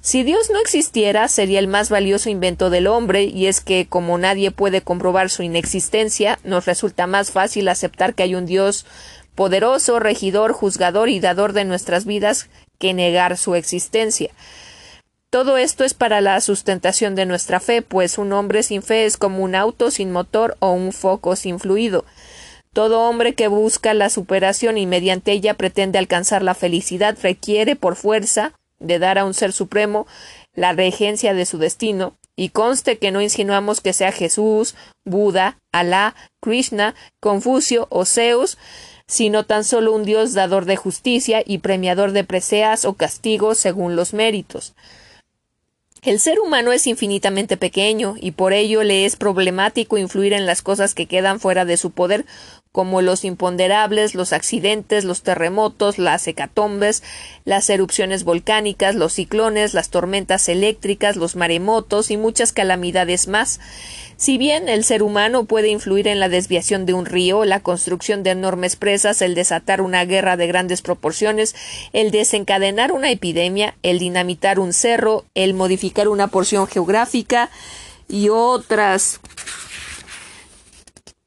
[0.02, 4.18] Si Dios no existiera, sería el más valioso invento del hombre, y es que, como
[4.18, 8.86] nadie puede comprobar su inexistencia, nos resulta más fácil aceptar que hay un Dios
[9.34, 12.50] poderoso, regidor, juzgador y dador de nuestras vidas
[12.80, 14.32] que negar su existencia.
[15.30, 19.18] Todo esto es para la sustentación de nuestra fe, pues un hombre sin fe es
[19.18, 22.06] como un auto sin motor o un foco sin fluido.
[22.72, 27.96] Todo hombre que busca la superación y mediante ella pretende alcanzar la felicidad requiere por
[27.96, 30.08] fuerza de dar a un ser supremo
[30.54, 36.16] la regencia de su destino, y conste que no insinuamos que sea Jesús, Buda, Alá,
[36.42, 38.58] Krishna, Confucio o Zeus,
[39.08, 43.96] sino tan solo un Dios dador de justicia y premiador de preseas o castigos según
[43.96, 44.74] los méritos.
[46.02, 50.62] El ser humano es infinitamente pequeño y por ello le es problemático influir en las
[50.62, 52.26] cosas que quedan fuera de su poder
[52.76, 57.04] como los imponderables, los accidentes, los terremotos, las hecatombes,
[57.46, 63.62] las erupciones volcánicas, los ciclones, las tormentas eléctricas, los maremotos y muchas calamidades más.
[64.18, 68.24] Si bien el ser humano puede influir en la desviación de un río, la construcción
[68.24, 71.56] de enormes presas, el desatar una guerra de grandes proporciones,
[71.94, 77.50] el desencadenar una epidemia, el dinamitar un cerro, el modificar una porción geográfica
[78.10, 79.22] y otras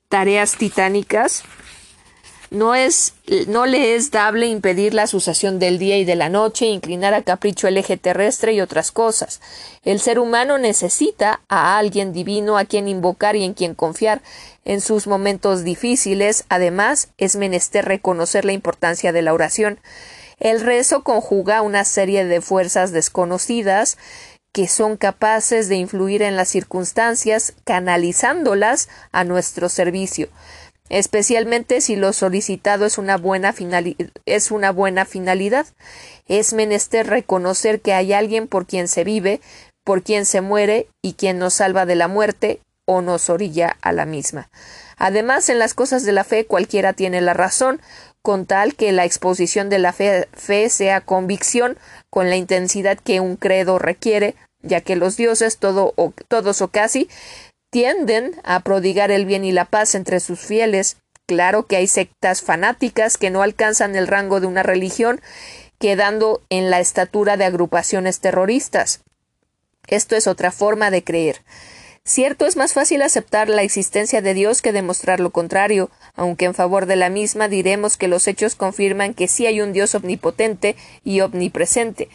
[0.09, 1.45] tareas titánicas,
[2.51, 3.13] no, es,
[3.47, 7.23] no le es dable impedir la sucesión del día y de la noche, inclinar a
[7.23, 9.43] capricho el eje terrestre y otras cosas.
[9.85, 14.23] El ser humano necesita a alguien divino a quien invocar y en quien confiar.
[14.65, 19.79] En sus momentos difíciles, además, es menester reconocer la importancia de la oración.
[20.41, 23.99] El rezo conjuga una serie de fuerzas desconocidas
[24.59, 30.27] que son capaces de influir en las circunstancias, canalizándolas a nuestro servicio,
[30.89, 33.55] especialmente si lo solicitado es una buena,
[34.27, 35.65] es una buena finalidad.
[36.27, 39.41] Es menester reconocer que hay alguien por quien se vive,
[39.85, 43.93] por quien se muere y quien nos salva de la muerte o nos orilla a
[43.93, 44.51] la misma.
[44.97, 47.81] Además, en las cosas de la fe cualquiera tiene la razón,
[48.23, 51.79] con tal que la exposición de la fe, fe sea convicción,
[52.11, 56.69] con la intensidad que un credo requiere, ya que los dioses, todo o, todos o
[56.69, 57.09] casi,
[57.71, 60.97] tienden a prodigar el bien y la paz entre sus fieles.
[61.27, 65.21] Claro que hay sectas fanáticas que no alcanzan el rango de una religión,
[65.79, 69.01] quedando en la estatura de agrupaciones terroristas.
[69.87, 71.43] Esto es otra forma de creer.
[72.05, 76.55] Cierto es más fácil aceptar la existencia de Dios que demostrar lo contrario, aunque en
[76.55, 80.75] favor de la misma diremos que los hechos confirman que sí hay un Dios omnipotente
[81.05, 82.09] y omnipresente.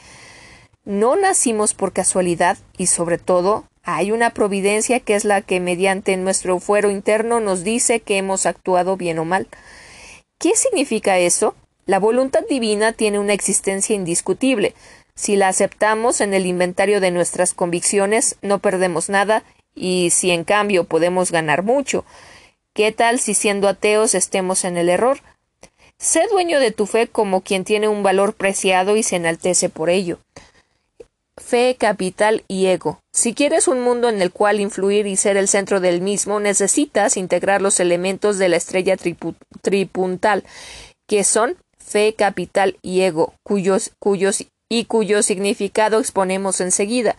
[0.86, 6.18] No nacimos por casualidad y sobre todo hay una providencia que es la que mediante
[6.18, 9.48] nuestro fuero interno nos dice que hemos actuado bien o mal.
[10.40, 11.56] ¿Qué significa eso?
[11.86, 14.74] La voluntad divina tiene una existencia indiscutible.
[15.16, 19.44] Si la aceptamos en el inventario de nuestras convicciones, no perdemos nada,
[19.76, 22.04] y si en cambio podemos ganar mucho.
[22.74, 25.20] ¿Qué tal si siendo ateos estemos en el error?
[25.98, 29.90] Sé dueño de tu fe como quien tiene un valor preciado y se enaltece por
[29.90, 30.20] ello.
[31.38, 33.00] Fe, capital y ego.
[33.12, 37.18] Si quieres un mundo en el cual influir y ser el centro del mismo, necesitas
[37.18, 38.98] integrar los elementos de la estrella
[39.62, 40.44] tripuntal,
[41.08, 47.16] que son fe, capital y ego, cuyos, cuyos y cuyo significado exponemos enseguida.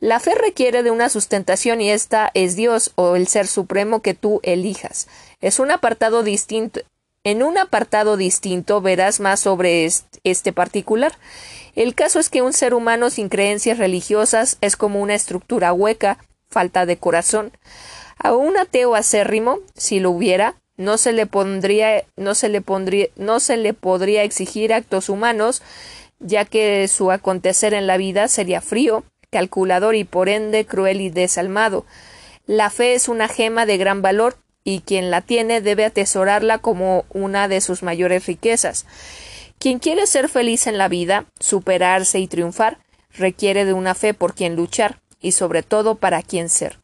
[0.00, 4.12] La fe requiere de una sustentación y esta es Dios o el ser supremo que
[4.12, 5.08] tú elijas.
[5.40, 6.80] Es un apartado distinto.
[7.26, 9.88] En un apartado distinto verás más sobre
[10.24, 11.14] este particular.
[11.74, 16.18] El caso es que un ser humano sin creencias religiosas es como una estructura hueca,
[16.50, 17.52] falta de corazón.
[18.18, 23.06] A un ateo acérrimo, si lo hubiera, no se le pondría, no se le pondría,
[23.16, 25.62] no se le podría exigir actos humanos,
[26.20, 31.08] ya que su acontecer en la vida sería frío, calculador y por ende cruel y
[31.08, 31.86] desalmado.
[32.44, 37.04] La fe es una gema de gran valor y quien la tiene debe atesorarla como
[37.10, 38.86] una de sus mayores riquezas.
[39.58, 42.78] Quien quiere ser feliz en la vida, superarse y triunfar,
[43.12, 46.78] requiere de una fe por quien luchar y sobre todo para quien ser.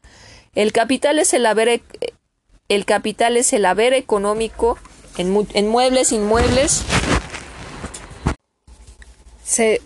[0.55, 1.81] El capital es el haber,
[2.69, 4.79] el capital es el haber económico
[5.17, 6.85] en, en muebles, inmuebles,
[9.45, 9.81] se,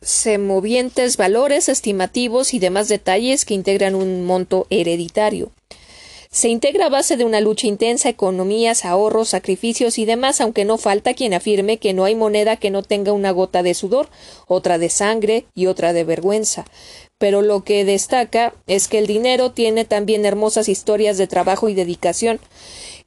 [0.00, 5.50] semovientes valores estimativos y demás detalles que integran un monto hereditario.
[6.34, 10.78] Se integra a base de una lucha intensa, economías, ahorros, sacrificios y demás, aunque no
[10.78, 14.08] falta quien afirme que no hay moneda que no tenga una gota de sudor,
[14.48, 16.64] otra de sangre y otra de vergüenza.
[17.18, 21.74] Pero lo que destaca es que el dinero tiene también hermosas historias de trabajo y
[21.74, 22.40] dedicación,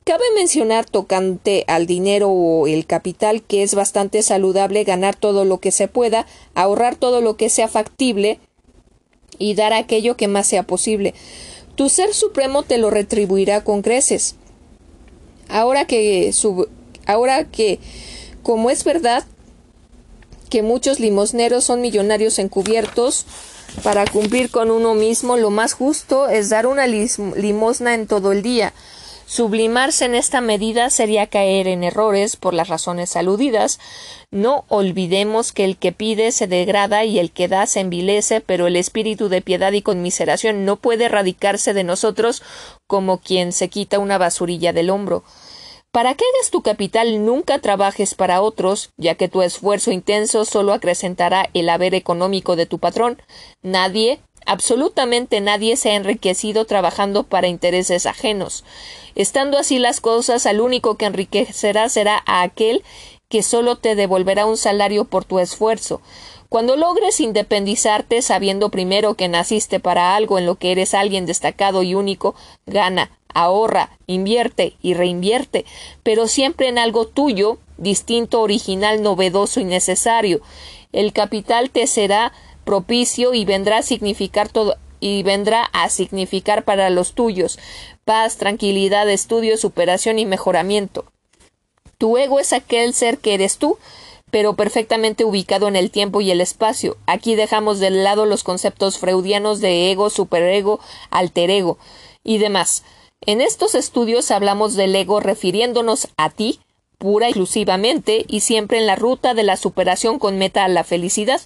[0.06, 5.60] Cabe mencionar tocante al dinero o el capital que es bastante saludable ganar todo lo
[5.60, 6.26] que se pueda,
[6.56, 8.40] ahorrar todo lo que sea factible
[9.38, 11.14] y dar aquello que más sea posible.
[11.78, 14.36] Tu ser supremo te lo retribuirá con creces.
[15.48, 16.34] Ahora que
[17.06, 17.80] ahora que
[18.44, 19.24] como es verdad
[20.50, 23.26] que muchos limosneros son millonarios encubiertos,
[23.84, 28.42] para cumplir con uno mismo, lo más justo es dar una limosna en todo el
[28.42, 28.74] día.
[29.30, 33.78] Sublimarse en esta medida sería caer en errores por las razones aludidas.
[34.32, 38.68] No olvidemos que el que pide se degrada y el que da se envilece, pero
[38.68, 42.42] el espíritu de piedad y conmiseración no puede erradicarse de nosotros
[42.88, 45.26] como quien se quita una basurilla del hombro.
[45.92, 50.72] Para que hagas tu capital nunca trabajes para otros, ya que tu esfuerzo intenso solo
[50.72, 53.22] acrecentará el haber económico de tu patrón.
[53.62, 58.64] Nadie, absolutamente nadie se ha enriquecido trabajando para intereses ajenos.
[59.16, 62.84] Estando así las cosas, al único que enriquecerá será a aquel
[63.30, 66.02] que solo te devolverá un salario por tu esfuerzo.
[66.50, 71.84] Cuando logres independizarte sabiendo primero que naciste para algo en lo que eres alguien destacado
[71.84, 72.36] y único,
[72.66, 75.66] gana, ahorra, invierte y reinvierte,
[76.04, 80.40] pero siempre en algo tuyo, distinto, original, novedoso y necesario.
[80.94, 82.32] El capital te será
[82.68, 87.58] propicio y vendrá a significar todo y vendrá a significar para los tuyos
[88.04, 91.06] paz, tranquilidad, estudio, superación y mejoramiento.
[91.98, 93.78] Tu ego es aquel ser que eres tú,
[94.32, 96.98] pero perfectamente ubicado en el tiempo y el espacio.
[97.06, 101.78] Aquí dejamos de lado los conceptos freudianos de ego, superego, alter ego
[102.24, 102.84] y demás.
[103.22, 106.60] En estos estudios hablamos del ego refiriéndonos a ti,
[106.98, 110.84] pura y exclusivamente, y siempre en la ruta de la superación con meta a la
[110.84, 111.42] felicidad.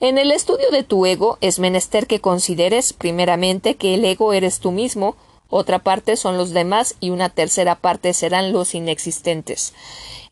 [0.00, 4.58] En el estudio de tu ego es menester que consideres, primeramente, que el ego eres
[4.58, 5.16] tú mismo,
[5.48, 9.72] otra parte son los demás y una tercera parte serán los inexistentes.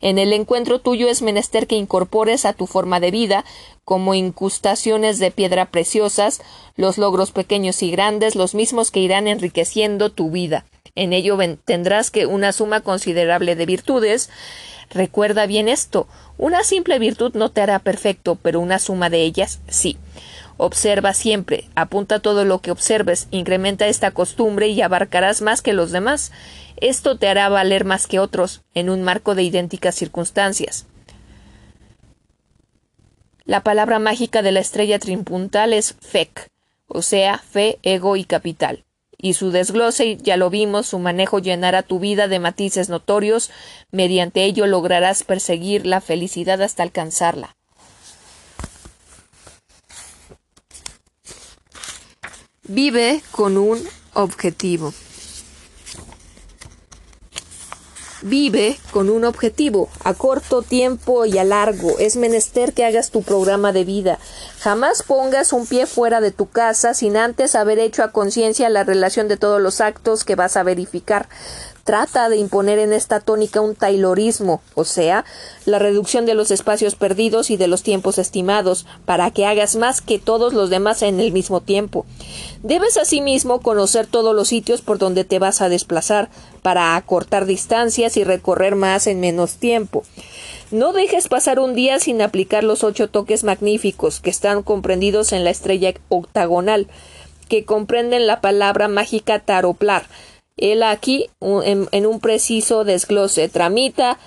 [0.01, 3.45] En el encuentro tuyo es menester que incorpores a tu forma de vida,
[3.85, 6.41] como incrustaciones de piedra preciosas,
[6.75, 10.65] los logros pequeños y grandes, los mismos que irán enriqueciendo tu vida.
[10.95, 14.29] En ello tendrás que una suma considerable de virtudes,
[14.93, 16.07] Recuerda bien esto.
[16.37, 19.97] Una simple virtud no te hará perfecto, pero una suma de ellas sí.
[20.57, 25.91] Observa siempre, apunta todo lo que observes, incrementa esta costumbre y abarcarás más que los
[25.91, 26.31] demás.
[26.77, 30.85] Esto te hará valer más que otros, en un marco de idénticas circunstancias.
[33.45, 36.47] La palabra mágica de la estrella trimpuntal es FEC,
[36.87, 38.83] o sea, fe, ego y capital
[39.23, 43.51] y su desglose, ya lo vimos, su manejo llenará tu vida de matices notorios,
[43.89, 47.55] mediante ello lograrás perseguir la felicidad hasta alcanzarla.
[52.63, 53.81] Vive con un
[54.13, 54.93] objetivo.
[58.25, 61.99] Vive con un objetivo, a corto tiempo y a largo.
[61.99, 64.17] Es menester que hagas tu programa de vida.
[64.59, 68.85] Jamás pongas un pie fuera de tu casa sin antes haber hecho a conciencia la
[68.85, 71.27] relación de todos los actos que vas a verificar.
[71.83, 75.25] Trata de imponer en esta tónica un taylorismo, o sea,
[75.65, 79.99] la reducción de los espacios perdidos y de los tiempos estimados, para que hagas más
[79.99, 82.05] que todos los demás en el mismo tiempo.
[82.61, 86.29] Debes asimismo conocer todos los sitios por donde te vas a desplazar,
[86.61, 90.05] para acortar distancias y recorrer más en menos tiempo.
[90.71, 95.43] No dejes pasar un día sin aplicar los ocho toques magníficos que están comprendidos en
[95.43, 96.87] la estrella octagonal,
[97.49, 100.07] que comprenden la palabra mágica taroplar,
[100.57, 104.19] él aquí en, un preciso desglose tramita,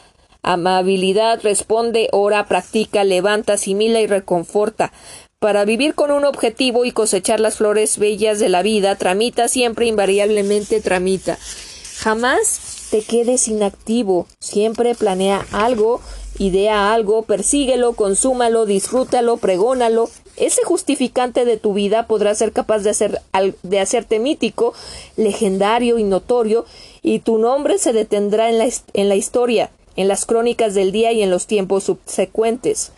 [0.42, 4.92] amabilidad, responde, ora, practica, levanta, asimila y reconforta.
[5.38, 9.86] Para vivir con un objetivo y cosechar las flores bellas de la vida, tramita siempre
[9.86, 11.38] invariablemente tramita.
[11.98, 16.00] Jamás te quedes inactivo, siempre planea algo,
[16.38, 22.90] idea algo, persíguelo, consúmalo, disfrútalo, pregónalo, ese justificante de tu vida podrá ser capaz de,
[22.90, 23.20] hacer,
[23.62, 24.74] de hacerte mítico,
[25.16, 26.64] legendario y notorio,
[27.02, 31.12] y tu nombre se detendrá en la, en la historia, en las crónicas del día
[31.12, 32.92] y en los tiempos subsecuentes.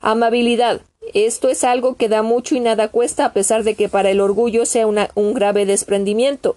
[0.00, 0.80] Amabilidad.
[1.12, 4.20] Esto es algo que da mucho y nada cuesta, a pesar de que para el
[4.20, 6.56] orgullo sea un grave desprendimiento.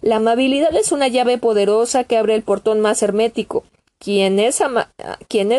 [0.00, 3.64] La amabilidad es una llave poderosa que abre el portón más hermético.
[3.98, 4.60] Quien es,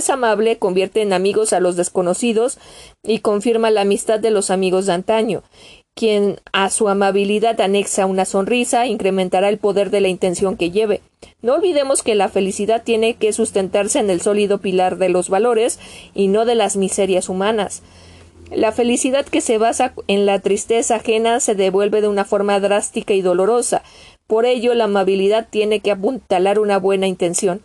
[0.10, 2.58] amable convierte en amigos a los desconocidos
[3.04, 5.44] y confirma la amistad de los amigos de antaño.
[5.94, 11.02] Quien a su amabilidad anexa una sonrisa incrementará el poder de la intención que lleve.
[11.42, 15.78] No olvidemos que la felicidad tiene que sustentarse en el sólido pilar de los valores
[16.16, 17.82] y no de las miserias humanas.
[18.52, 23.14] La felicidad que se basa en la tristeza ajena se devuelve de una forma drástica
[23.14, 23.84] y dolorosa.
[24.26, 27.62] Por ello, la amabilidad tiene que apuntalar una buena intención.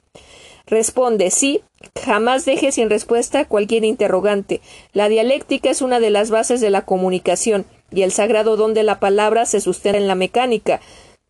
[0.66, 1.62] Responde sí.
[2.02, 4.60] Jamás deje sin respuesta cualquier interrogante.
[4.92, 8.82] La dialéctica es una de las bases de la comunicación, y el sagrado don de
[8.82, 10.80] la palabra se sustenta en la mecánica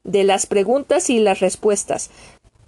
[0.05, 2.11] de las preguntas y las respuestas.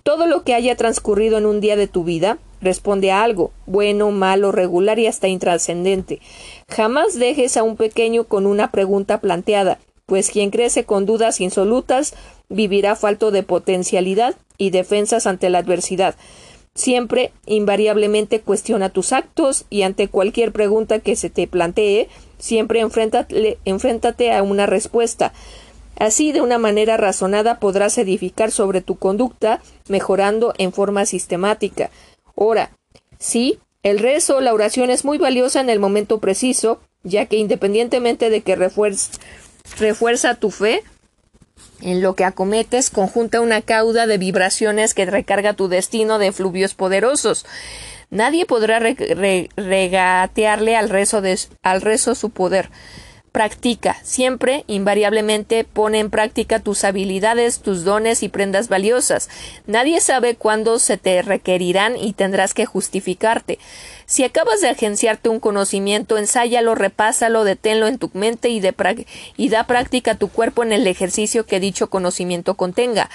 [0.02, 4.10] Todo lo que haya transcurrido en un día de tu vida responde a algo, bueno,
[4.10, 6.20] malo, regular y hasta intrascendente.
[6.68, 12.14] Jamás dejes a un pequeño con una pregunta planteada, pues quien crece con dudas insolutas
[12.48, 16.14] vivirá falto de potencialidad y defensas ante la adversidad.
[16.76, 24.32] Siempre, invariablemente, cuestiona tus actos y ante cualquier pregunta que se te plantee, siempre enfréntate,
[24.32, 25.32] a una respuesta.
[25.98, 31.90] Así, de una manera razonada, podrás edificar sobre tu conducta, mejorando en forma sistemática.
[32.34, 32.72] Ora,
[33.18, 38.28] sí, el rezo, la oración es muy valiosa en el momento preciso, ya que independientemente
[38.28, 40.82] de que refuerza tu fe,
[41.80, 46.74] en lo que acometes conjunta una cauda de vibraciones que recarga tu destino de fluvios
[46.74, 47.46] poderosos.
[48.10, 51.22] Nadie podrá regatearle al rezo,
[51.62, 52.70] al rezo su poder.
[53.36, 59.28] Practica, siempre, invariablemente, pone en práctica tus habilidades, tus dones y prendas valiosas.
[59.66, 63.58] Nadie sabe cuándo se te requerirán y tendrás que justificarte.
[64.06, 68.62] Si acabas de agenciarte un conocimiento, ensáyalo, repásalo, deténlo en tu mente y,
[69.36, 73.10] y da práctica a tu cuerpo en el ejercicio que dicho conocimiento contenga.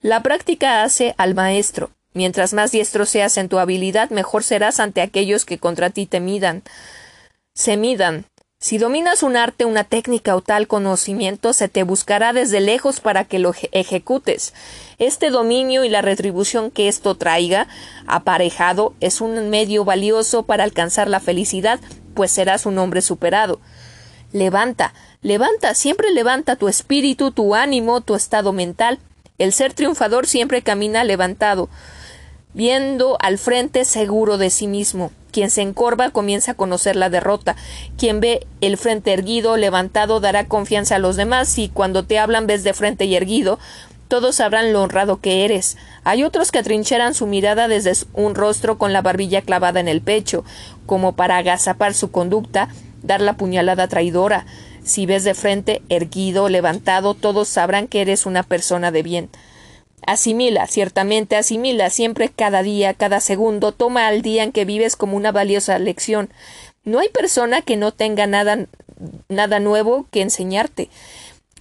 [0.00, 1.90] La práctica hace al maestro.
[2.14, 6.20] Mientras más diestro seas en tu habilidad, mejor serás ante aquellos que contra ti te
[6.20, 6.62] midan.
[7.52, 8.26] Se midan.
[8.58, 13.24] Si dominas un arte, una técnica o tal conocimiento, se te buscará desde lejos para
[13.24, 14.54] que lo ejecutes.
[14.98, 17.68] Este dominio y la retribución que esto traiga
[18.06, 21.80] aparejado es un medio valioso para alcanzar la felicidad,
[22.14, 23.60] pues serás un hombre superado.
[24.32, 28.98] Levanta, levanta, siempre levanta tu espíritu, tu ánimo, tu estado mental.
[29.36, 31.68] El ser triunfador siempre camina levantado,
[32.54, 35.12] viendo al frente seguro de sí mismo.
[35.36, 37.56] Quien se encorva comienza a conocer la derrota.
[37.98, 42.46] Quien ve el frente erguido, levantado, dará confianza a los demás y cuando te hablan
[42.46, 43.58] ves de frente y erguido,
[44.08, 45.76] todos sabrán lo honrado que eres.
[46.04, 50.00] Hay otros que atrincheran su mirada desde un rostro con la barbilla clavada en el
[50.00, 50.42] pecho,
[50.86, 52.70] como para agazapar su conducta,
[53.02, 54.46] dar la puñalada traidora.
[54.84, 59.28] Si ves de frente, erguido, levantado, todos sabrán que eres una persona de bien.
[60.04, 65.16] Asimila, ciertamente asimila siempre cada día, cada segundo, toma al día en que vives como
[65.16, 66.30] una valiosa lección.
[66.84, 68.66] No hay persona que no tenga nada,
[69.28, 70.90] nada nuevo que enseñarte.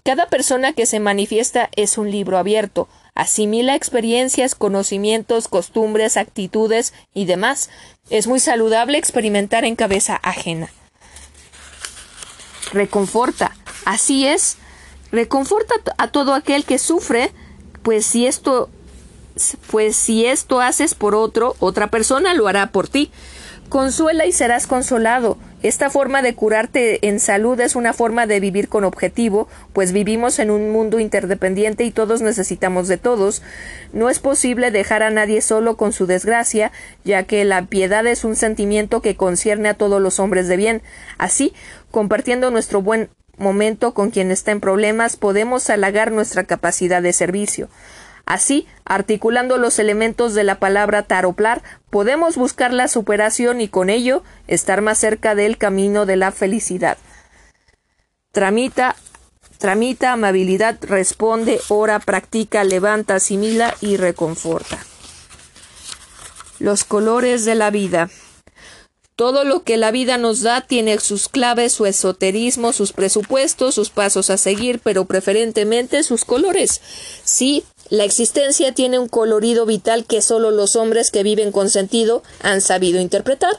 [0.03, 2.87] Cada persona que se manifiesta es un libro abierto.
[3.15, 7.71] Asimila experiencias, conocimientos, costumbres, actitudes y demás.
[8.11, 10.69] Es muy saludable experimentar en cabeza ajena.
[12.71, 13.55] Reconforta.
[13.85, 14.57] Así es.
[15.11, 17.31] Reconforta a todo aquel que sufre
[17.85, 18.69] pues si esto
[19.69, 23.11] pues si esto haces por otro, otra persona lo hará por ti.
[23.69, 25.37] Consuela y serás consolado.
[25.61, 30.39] Esta forma de curarte en salud es una forma de vivir con objetivo, pues vivimos
[30.39, 33.41] en un mundo interdependiente y todos necesitamos de todos.
[33.91, 36.71] No es posible dejar a nadie solo con su desgracia,
[37.03, 40.81] ya que la piedad es un sentimiento que concierne a todos los hombres de bien.
[41.17, 41.53] Así,
[41.91, 47.69] compartiendo nuestro buen momento con quien está en problemas, podemos halagar nuestra capacidad de servicio.
[48.25, 51.61] Así, articulando los elementos de la palabra taroplar,
[51.91, 56.97] podemos buscar la superación y con ello estar más cerca del camino de la felicidad.
[58.31, 58.95] Tramita,
[59.59, 64.79] tramita, amabilidad, responde, ora, practica, levanta, asimila y reconforta.
[66.59, 68.09] Los colores de la vida.
[69.15, 73.89] Todo lo que la vida nos da tiene sus claves, su esoterismo, sus presupuestos, sus
[73.89, 76.81] pasos a seguir, pero preferentemente sus colores.
[77.23, 82.23] Sí, la existencia tiene un colorido vital que solo los hombres que viven con sentido
[82.41, 83.57] han sabido interpretar.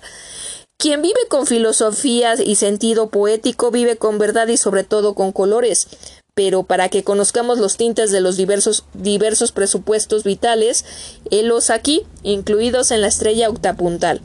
[0.76, 5.88] Quien vive con filosofía y sentido poético vive con verdad y sobre todo con colores.
[6.36, 10.84] Pero para que conozcamos los tintes de los diversos, diversos presupuestos vitales,
[11.30, 14.20] helos aquí, incluidos en la estrella octapuntal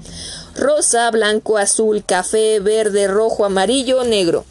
[0.56, 4.46] rosa, blanco, azul, café, verde, rojo, amarillo, negro.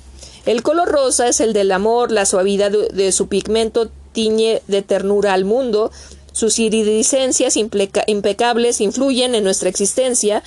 [0.47, 5.35] El color rosa es el del amor, la suavidad de su pigmento tiñe de ternura
[5.35, 5.93] al mundo,
[6.33, 10.43] sus iridiscencias impecables influyen en nuestra existencia,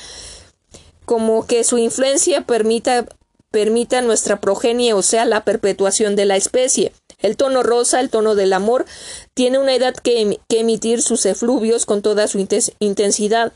[1.06, 3.06] como que su influencia permita,
[3.52, 6.92] permita nuestra progenie, o sea, la perpetuación de la especie.
[7.24, 8.86] El tono rosa, el tono del amor,
[9.34, 12.38] tiene una edad que, emitir sus efluvios con toda su
[12.80, 13.54] intensidad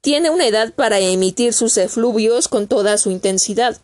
[0.00, 3.78] tiene una edad para emitir sus efluvios con toda su intensidad.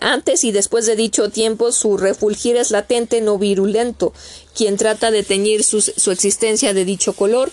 [0.00, 4.14] Antes y después de dicho tiempo, su refulgir es latente, no virulento.
[4.54, 7.50] Quien trata de teñir su, su existencia de dicho color,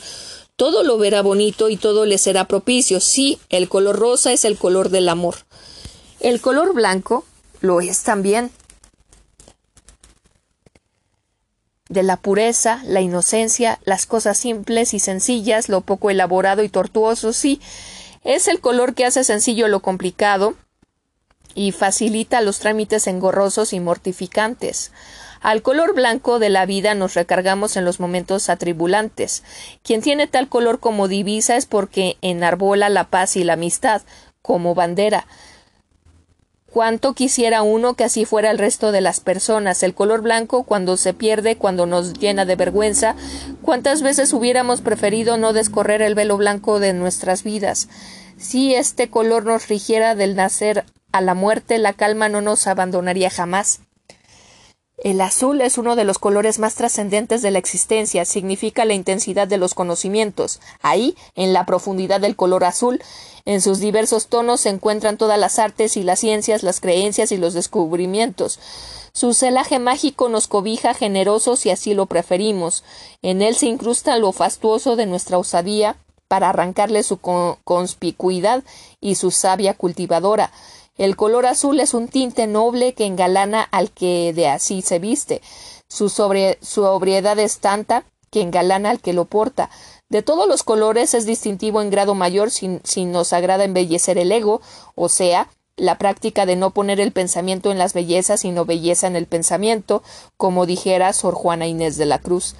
[0.56, 3.02] todo lo verá bonito y todo le será propicio.
[3.02, 5.36] Sí, el color rosa es el color del amor.
[6.20, 7.26] El color blanco
[7.60, 8.52] lo es también.
[11.90, 17.34] De la pureza, la inocencia, las cosas simples y sencillas, lo poco elaborado y tortuoso,
[17.34, 17.62] sí,
[18.24, 20.56] es el color que hace sencillo lo complicado
[21.56, 24.92] y facilita los trámites engorrosos y mortificantes.
[25.42, 29.44] Al color blanco de la vida nos recargamos en los momentos atribulantes.
[29.84, 34.02] Quien tiene tal color como divisa es porque enarbola la paz y la amistad
[34.42, 35.26] como bandera.
[36.78, 39.82] Cuánto quisiera uno que así fuera el resto de las personas.
[39.82, 43.16] El color blanco cuando se pierde, cuando nos llena de vergüenza.
[43.64, 47.90] Cuántas veces hubiéramos preferido no descorrer el velo blanco de nuestras vidas.
[48.38, 53.32] Si este color nos rigiera del nacer a la muerte, la calma no nos abandonaría
[53.32, 53.80] jamás.
[55.04, 59.48] El azul es uno de los colores más trascendentes de la existencia, significa la intensidad
[59.48, 60.60] de los conocimientos.
[60.82, 63.00] Ahí, en la profundidad del color azul,
[63.46, 67.38] en sus diversos tonos se encuentran todas las artes y las ciencias, las creencias y
[67.38, 68.60] los descubrimientos.
[69.14, 72.84] Su celaje mágico nos cobija generosos y así lo preferimos.
[73.22, 75.96] En él se incrusta lo fastuoso de nuestra osadía
[76.28, 78.64] para arrancarle su conspicuidad
[79.00, 80.52] y su savia cultivadora.
[80.98, 85.42] El color azul es un tinte noble que engalana al que de así se viste.
[85.88, 89.70] Su, sobriedad es tanta que engalana al que lo porta.
[90.10, 94.32] De todos los colores es distintivo en grado mayor si, si nos agrada embellecer el
[94.32, 94.62] ego,
[94.96, 99.16] o sea, la práctica de no poner el pensamiento en las bellezas, sino belleza en
[99.16, 100.02] el pensamiento,
[100.36, 102.56] como dijera Sor Juana Inés de la Cruz.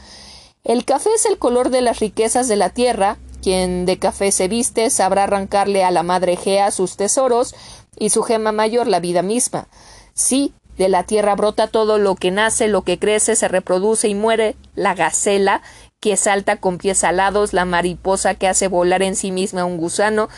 [0.64, 4.48] El café es el color de las riquezas de la tierra, quien de café se
[4.48, 7.56] viste sabrá arrancarle a la madre Gea sus tesoros,
[8.00, 9.68] y su gema mayor la vida misma.
[10.14, 14.16] Sí, de la tierra brota todo lo que nace, lo que crece, se reproduce y
[14.16, 15.62] muere, la gacela,
[16.00, 20.30] que salta con pies alados, la mariposa que hace volar en sí misma un gusano,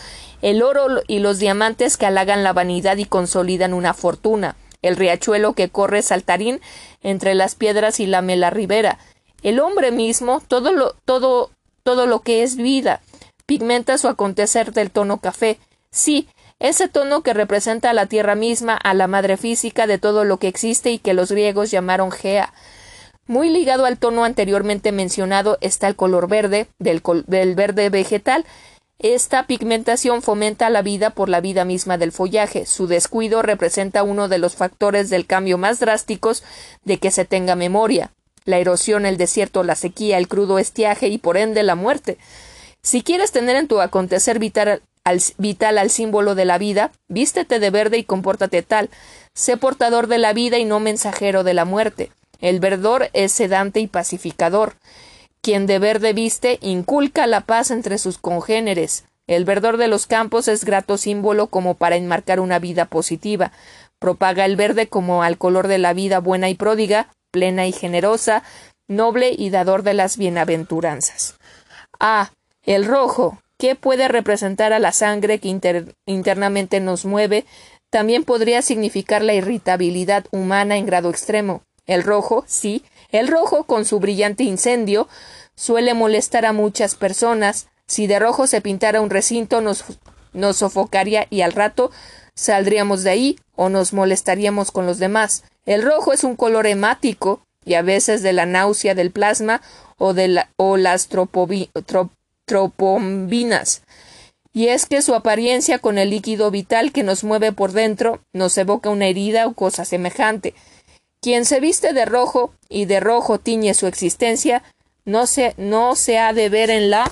[0.42, 5.54] el oro y los diamantes que halagan la vanidad y consolidan una fortuna, el riachuelo
[5.54, 6.62] que corre saltarín
[7.04, 8.98] entre las piedras y lame la ribera,
[9.44, 11.52] el hombre mismo, todo lo, todo,
[11.84, 13.02] todo lo que es vida,
[13.46, 15.60] pigmenta su acontecer del tono café.
[15.92, 16.28] Sí,
[16.60, 20.38] ese tono que representa a la tierra misma, a la madre física de todo lo
[20.38, 22.54] que existe y que los griegos llamaron Gea.
[23.28, 28.46] Muy ligado al tono anteriormente mencionado está el color verde, del, verde vegetal.
[28.98, 32.66] Esta pigmentación fomenta la vida por la vida misma del follaje.
[32.66, 36.44] Su descuido representa uno de los factores del cambio más drásticos
[36.84, 38.12] de que se tenga memoria.
[38.44, 42.18] La erosión, el desierto, la sequía, el crudo estiaje y por ende la muerte.
[42.82, 47.60] Si quieres tener en tu acontecer vital, al, vital al símbolo de la vida, vístete
[47.60, 48.90] de verde y compórtate tal.
[49.34, 52.12] Sé portador de la vida y no mensajero de la muerte.
[52.40, 54.76] El verdor es sedante y pacificador.
[55.42, 59.06] Quien de verde viste inculca la paz entre sus congéneres.
[59.28, 63.52] El verdor de los campos es grato símbolo como para enmarcar una vida positiva.
[64.00, 68.44] Propaga el verde como al color de la vida buena y pródiga, plena y generosa,
[68.88, 71.36] noble y dador de las bienaventuranzas.
[72.00, 72.32] Ah,
[72.64, 75.50] el rojo, ¿qué puede representar a la sangre que
[76.06, 77.46] internamente nos mueve,
[77.92, 81.62] también podría significar la irritabilidad humana en grado extremo.
[81.86, 85.08] El rojo, sí, el rojo, con su brillante incendio,
[85.56, 89.84] suele molestar a muchas personas, si de rojo se pintara un recinto nos,
[90.32, 91.92] nos sofocaría y al rato
[92.36, 95.44] saldríamos de ahí o nos molestaríamos con los demás.
[95.66, 99.62] El rojo es un color hemático y a veces de la náusea del plasma
[99.98, 101.08] o, de la, o las
[102.50, 103.84] tropombinas.
[104.52, 108.58] Y es que su apariencia con el líquido vital que nos mueve por dentro nos
[108.58, 110.56] evoca una herida o cosa semejante.
[111.22, 114.64] Quien se viste de rojo y de rojo tiñe su existencia,
[115.06, 117.12] no se, no se ha de ver en la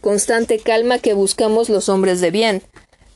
[0.00, 2.62] constante calma que buscamos los hombres de bien.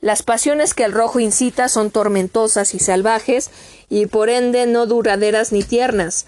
[0.03, 3.51] Las pasiones que el rojo incita son tormentosas y salvajes,
[3.89, 6.27] y por ende no duraderas ni tiernas,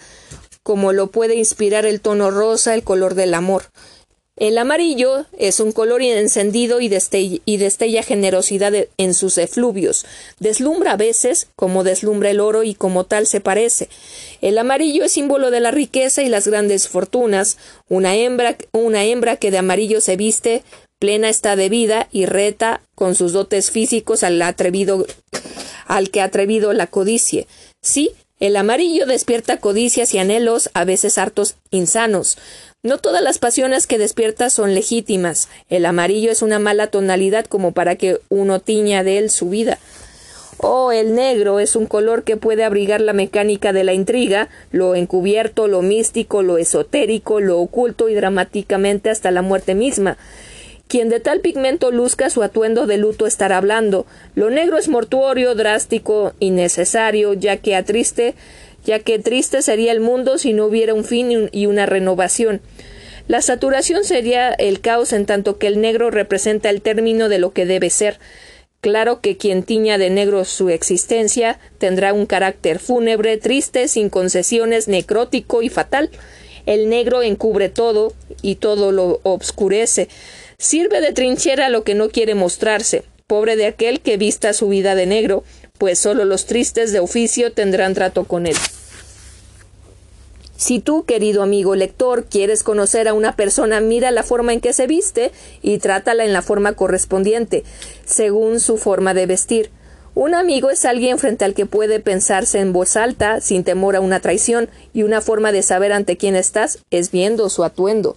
[0.64, 3.66] como lo puede inspirar el tono rosa, el color del amor.
[4.36, 10.04] El amarillo es un color encendido y destella, generosidad en sus efluvios.
[10.40, 13.88] Deslumbra a veces, como deslumbra el oro y como tal se parece.
[14.40, 17.58] El amarillo es símbolo de la riqueza y las grandes fortunas.
[17.88, 20.64] Una hembra, una hembra que de amarillo se viste,
[20.98, 25.06] plena está de vida y reta con sus dotes físicos al atrevido,
[25.86, 27.46] al que atrevido la codicie.
[27.82, 28.10] Sí,
[28.44, 32.36] el amarillo despierta codicias y anhelos, a veces hartos insanos.
[32.82, 35.48] No todas las pasiones que despierta son legítimas.
[35.70, 39.78] El amarillo es una mala tonalidad como para que uno tiña de él su vida.
[40.58, 44.94] Oh, el negro es un color que puede abrigar la mecánica de la intriga, lo
[44.94, 50.18] encubierto, lo místico, lo esotérico, lo oculto y dramáticamente hasta la muerte misma.
[50.94, 54.06] Quien de tal pigmento luzca su atuendo de luto estará hablando.
[54.36, 58.36] Lo negro es mortuorio, drástico, innecesario, ya que a triste
[58.84, 62.60] ya que triste sería el mundo si no hubiera un fin y una renovación.
[63.26, 67.52] La saturación sería el caos en tanto que el negro representa el término de lo
[67.52, 68.20] que debe ser.
[68.80, 74.86] Claro que quien tiña de negro su existencia tendrá un carácter fúnebre, triste, sin concesiones,
[74.86, 76.10] necrótico y fatal.
[76.66, 80.08] El negro encubre todo y todo lo obscurece.
[80.64, 83.04] Sirve de trinchera lo que no quiere mostrarse.
[83.26, 85.44] Pobre de aquel que vista su vida de negro,
[85.76, 88.56] pues solo los tristes de oficio tendrán trato con él.
[90.56, 94.72] Si tú, querido amigo lector, quieres conocer a una persona, mira la forma en que
[94.72, 97.62] se viste y trátala en la forma correspondiente,
[98.06, 99.70] según su forma de vestir.
[100.14, 104.00] Un amigo es alguien frente al que puede pensarse en voz alta, sin temor a
[104.00, 108.16] una traición, y una forma de saber ante quién estás es viendo su atuendo.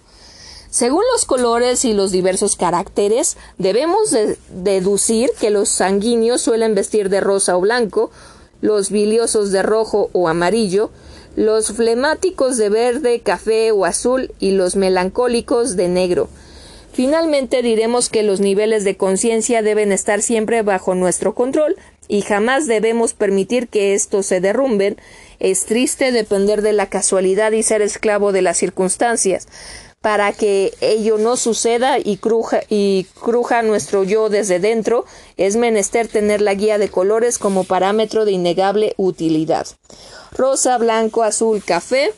[0.70, 4.14] Según los colores y los diversos caracteres, debemos
[4.50, 8.10] deducir que los sanguíneos suelen vestir de rosa o blanco,
[8.60, 10.90] los biliosos de rojo o amarillo,
[11.36, 16.28] los flemáticos de verde, café o azul y los melancólicos de negro.
[16.92, 21.76] Finalmente diremos que los niveles de conciencia deben estar siempre bajo nuestro control
[22.08, 24.96] y jamás debemos permitir que estos se derrumben.
[25.38, 29.46] Es triste depender de la casualidad y ser esclavo de las circunstancias.
[30.08, 35.04] Para que ello no suceda y cruja, y cruja nuestro yo desde dentro,
[35.36, 39.66] es menester tener la guía de colores como parámetro de innegable utilidad
[40.32, 42.14] rosa, blanco, azul, café.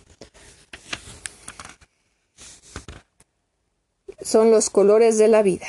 [4.23, 5.67] Son los colores de la vida.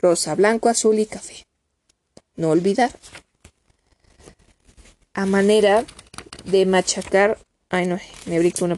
[0.00, 1.46] Rosa, blanco, azul y café.
[2.34, 2.90] No olvidar.
[5.12, 5.84] A manera
[6.46, 7.38] de machacar.
[7.68, 8.76] Ay, no, me brinco una.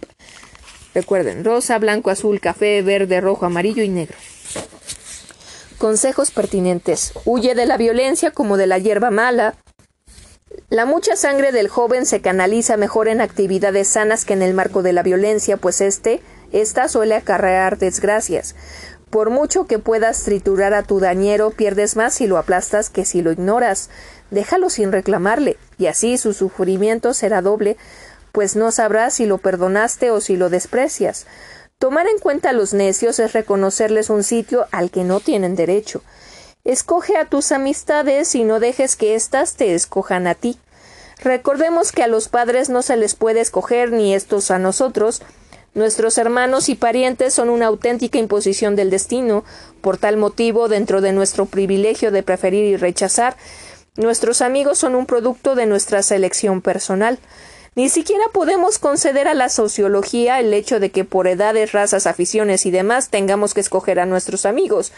[0.96, 4.16] Recuerden, rosa, blanco, azul, café, verde, rojo, amarillo y negro.
[5.76, 7.12] Consejos pertinentes.
[7.26, 9.56] Huye de la violencia como de la hierba mala.
[10.70, 14.82] La mucha sangre del joven se canaliza mejor en actividades sanas que en el marco
[14.82, 18.54] de la violencia, pues este, esta suele acarrear desgracias.
[19.10, 23.20] Por mucho que puedas triturar a tu dañero, pierdes más si lo aplastas que si
[23.20, 23.90] lo ignoras.
[24.30, 27.76] Déjalo sin reclamarle, y así su sufrimiento será doble,
[28.36, 31.24] pues no sabrás si lo perdonaste o si lo desprecias.
[31.78, 36.02] Tomar en cuenta a los necios es reconocerles un sitio al que no tienen derecho.
[36.62, 40.58] Escoge a tus amistades y no dejes que éstas te escojan a ti.
[41.24, 45.22] Recordemos que a los padres no se les puede escoger ni estos a nosotros.
[45.72, 49.44] Nuestros hermanos y parientes son una auténtica imposición del destino.
[49.80, 53.34] Por tal motivo, dentro de nuestro privilegio de preferir y rechazar,
[53.96, 57.18] nuestros amigos son un producto de nuestra selección personal.
[57.76, 62.64] Ni siquiera podemos conceder a la sociología el hecho de que por edades, razas, aficiones
[62.64, 64.94] y demás tengamos que escoger a nuestros amigos.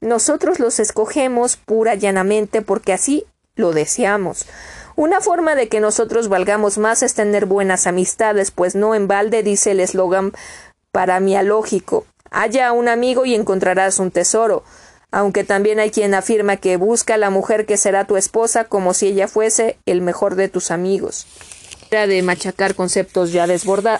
[0.00, 3.24] Nosotros los escogemos pura llanamente porque así
[3.56, 4.46] lo deseamos.
[4.94, 9.42] Una forma de que nosotros valgamos más es tener buenas amistades, pues no en balde
[9.42, 10.32] dice el eslogan
[10.92, 12.06] paramialógico.
[12.30, 14.62] Haya un amigo y encontrarás un tesoro
[15.12, 18.94] aunque también hay quien afirma que busca a la mujer que será tu esposa como
[18.94, 21.26] si ella fuese el mejor de tus amigos.
[21.90, 23.46] De machacar conceptos ya,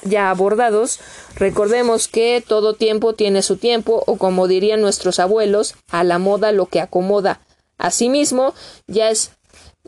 [0.04, 1.00] ya abordados,
[1.34, 6.52] recordemos que todo tiempo tiene su tiempo, o como dirían nuestros abuelos, a la moda
[6.52, 7.40] lo que acomoda.
[7.78, 8.54] Asimismo,
[8.86, 9.32] ya es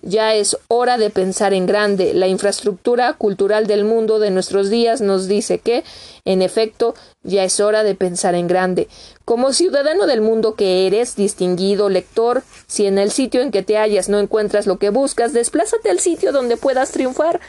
[0.03, 2.13] ya es hora de pensar en grande.
[2.13, 5.85] La infraestructura cultural del mundo de nuestros días nos dice que,
[6.25, 8.89] en efecto, ya es hora de pensar en grande.
[9.25, 13.77] Como ciudadano del mundo que eres, distinguido lector, si en el sitio en que te
[13.77, 17.41] hallas no encuentras lo que buscas, desplázate al sitio donde puedas triunfar,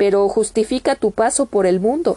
[0.00, 2.16] pero justifica tu paso por el mundo.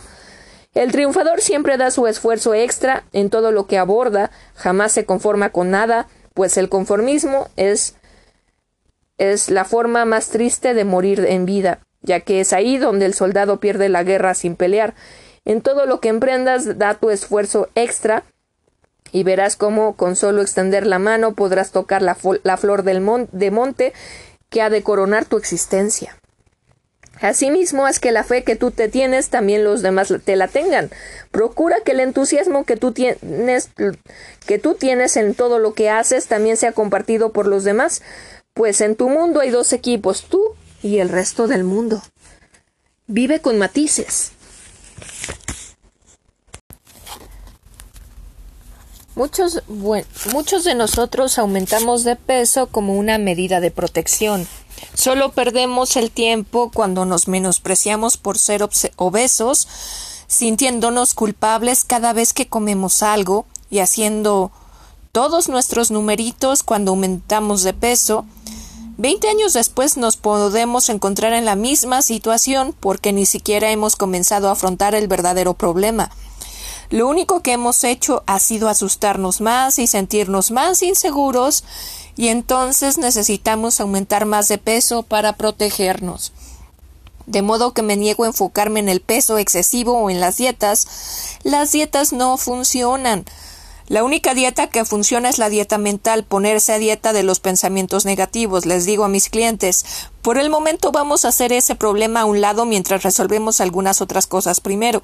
[0.73, 5.49] El triunfador siempre da su esfuerzo extra en todo lo que aborda, jamás se conforma
[5.49, 7.95] con nada, pues el conformismo es
[9.17, 13.13] es la forma más triste de morir en vida, ya que es ahí donde el
[13.13, 14.93] soldado pierde la guerra sin pelear.
[15.43, 18.23] En todo lo que emprendas, da tu esfuerzo extra
[19.11, 23.91] y verás cómo con solo extender la mano podrás tocar la, flor del de monte
[24.49, 26.17] que ha de coronar tu existencia.
[27.21, 30.89] Asimismo, haz que la fe que tú te tienes también los demás te la tengan.
[31.31, 33.69] Procura que el entusiasmo que tú tienes
[34.45, 38.01] que tú tienes en todo lo que haces también sea compartido por los demás.
[38.53, 42.01] Pues en tu mundo hay dos equipos, tú y el resto del mundo.
[43.07, 44.31] Vive con matices.
[49.15, 54.47] Muchos, muchos de nosotros aumentamos de peso como una medida de protección.
[54.93, 58.67] Solo perdemos el tiempo cuando nos menospreciamos por ser
[58.97, 59.67] obesos,
[60.27, 64.51] sintiéndonos culpables cada vez que comemos algo y haciendo
[65.11, 68.25] todos nuestros numeritos cuando aumentamos de peso,
[68.95, 74.49] Veinte años después nos podemos encontrar en la misma situación porque ni siquiera hemos comenzado
[74.49, 76.11] a afrontar el verdadero problema.
[76.91, 81.63] Lo único que hemos hecho ha sido asustarnos más y sentirnos más inseguros
[82.15, 86.31] y entonces necesitamos aumentar más de peso para protegernos.
[87.25, 91.37] De modo que me niego a enfocarme en el peso excesivo o en las dietas.
[91.43, 93.25] Las dietas no funcionan.
[93.93, 98.05] La única dieta que funciona es la dieta mental, ponerse a dieta de los pensamientos
[98.05, 98.65] negativos.
[98.65, 102.41] Les digo a mis clientes, por el momento vamos a hacer ese problema a un
[102.41, 105.03] lado mientras resolvemos algunas otras cosas primero.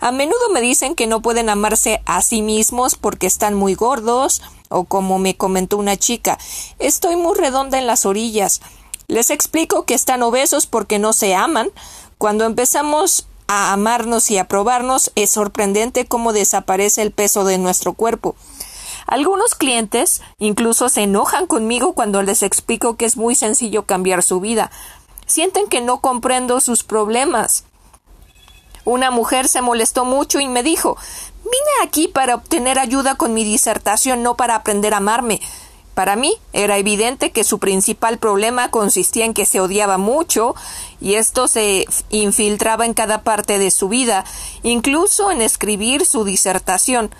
[0.00, 4.40] A menudo me dicen que no pueden amarse a sí mismos porque están muy gordos,
[4.70, 6.38] o como me comentó una chica,
[6.78, 8.62] estoy muy redonda en las orillas.
[9.08, 11.68] Les explico que están obesos porque no se aman.
[12.16, 17.92] Cuando empezamos a amarnos y a probarnos, es sorprendente cómo desaparece el peso de nuestro
[17.92, 18.34] cuerpo.
[19.06, 24.40] Algunos clientes incluso se enojan conmigo cuando les explico que es muy sencillo cambiar su
[24.40, 24.70] vida.
[25.26, 27.64] Sienten que no comprendo sus problemas.
[28.86, 30.96] Una mujer se molestó mucho y me dijo
[31.44, 35.40] Vine aquí para obtener ayuda con mi disertación, no para aprender a amarme.
[35.94, 40.54] Para mí era evidente que su principal problema consistía en que se odiaba mucho
[41.00, 44.24] y esto se infiltraba en cada parte de su vida,
[44.62, 47.10] incluso en escribir su disertación.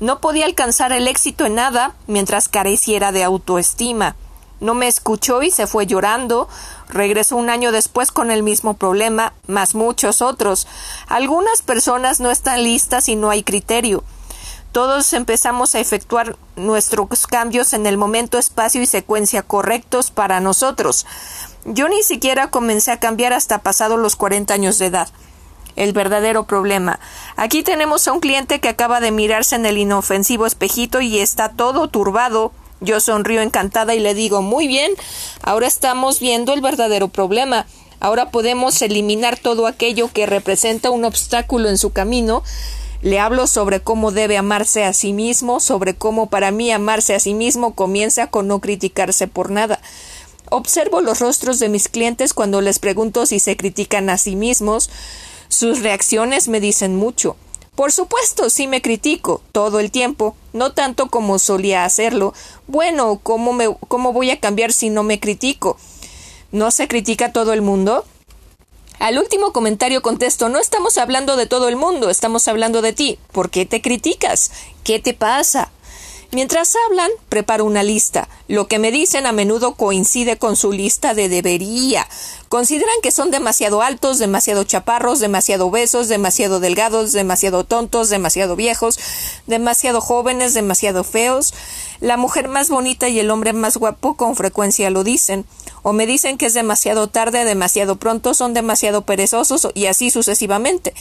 [0.00, 4.16] No podía alcanzar el éxito en nada mientras careciera de autoestima.
[4.58, 6.48] No me escuchó y se fue llorando.
[6.88, 10.66] Regresó un año después con el mismo problema, más muchos otros.
[11.08, 14.02] Algunas personas no están listas y no hay criterio.
[14.76, 21.06] Todos empezamos a efectuar nuestros cambios en el momento, espacio y secuencia correctos para nosotros.
[21.64, 25.08] Yo ni siquiera comencé a cambiar hasta pasado los 40 años de edad.
[25.76, 27.00] El verdadero problema.
[27.36, 31.48] Aquí tenemos a un cliente que acaba de mirarse en el inofensivo espejito y está
[31.48, 32.52] todo turbado.
[32.82, 34.92] Yo sonrío encantada y le digo Muy bien,
[35.42, 37.64] ahora estamos viendo el verdadero problema.
[37.98, 42.42] Ahora podemos eliminar todo aquello que representa un obstáculo en su camino
[43.06, 47.20] le hablo sobre cómo debe amarse a sí mismo, sobre cómo para mí amarse a
[47.20, 49.80] sí mismo comienza con no criticarse por nada.
[50.50, 54.90] Observo los rostros de mis clientes cuando les pregunto si se critican a sí mismos.
[55.46, 57.36] Sus reacciones me dicen mucho.
[57.76, 62.34] Por supuesto, sí me critico todo el tiempo, no tanto como solía hacerlo.
[62.66, 63.56] Bueno, ¿cómo,
[63.86, 65.78] cómo voy a cambiar si no me critico?
[66.50, 68.04] ¿No se critica todo el mundo?
[68.98, 73.18] Al último comentario contesto no estamos hablando de todo el mundo, estamos hablando de ti.
[73.30, 74.50] ¿Por qué te criticas?
[74.84, 75.70] ¿Qué te pasa?
[76.32, 78.28] Mientras hablan, preparo una lista.
[78.48, 82.06] Lo que me dicen a menudo coincide con su lista de debería.
[82.48, 88.98] Consideran que son demasiado altos, demasiado chaparros, demasiado obesos, demasiado delgados, demasiado tontos, demasiado viejos,
[89.46, 91.54] demasiado jóvenes, demasiado feos.
[92.00, 95.46] La mujer más bonita y el hombre más guapo con frecuencia lo dicen.
[95.82, 100.92] O me dicen que es demasiado tarde, demasiado pronto, son demasiado perezosos y así sucesivamente.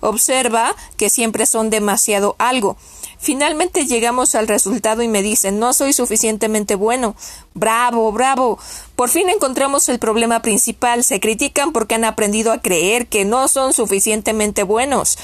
[0.00, 2.76] Observa que siempre son demasiado algo.
[3.24, 7.16] Finalmente llegamos al resultado y me dicen no soy suficientemente bueno.
[7.54, 8.58] Bravo, bravo.
[8.96, 11.02] Por fin encontramos el problema principal.
[11.04, 15.16] Se critican porque han aprendido a creer que no son suficientemente buenos.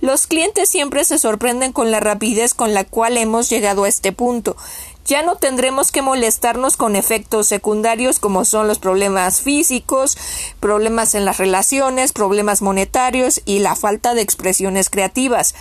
[0.00, 4.12] Los clientes siempre se sorprenden con la rapidez con la cual hemos llegado a este
[4.12, 4.56] punto.
[5.04, 10.18] Ya no tendremos que molestarnos con efectos secundarios como son los problemas físicos,
[10.60, 15.54] problemas en las relaciones, problemas monetarios y la falta de expresiones creativas.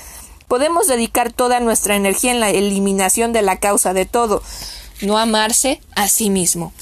[0.47, 4.41] Podemos dedicar toda nuestra energía en la eliminación de la causa de todo,
[5.01, 6.73] no amarse a sí mismo.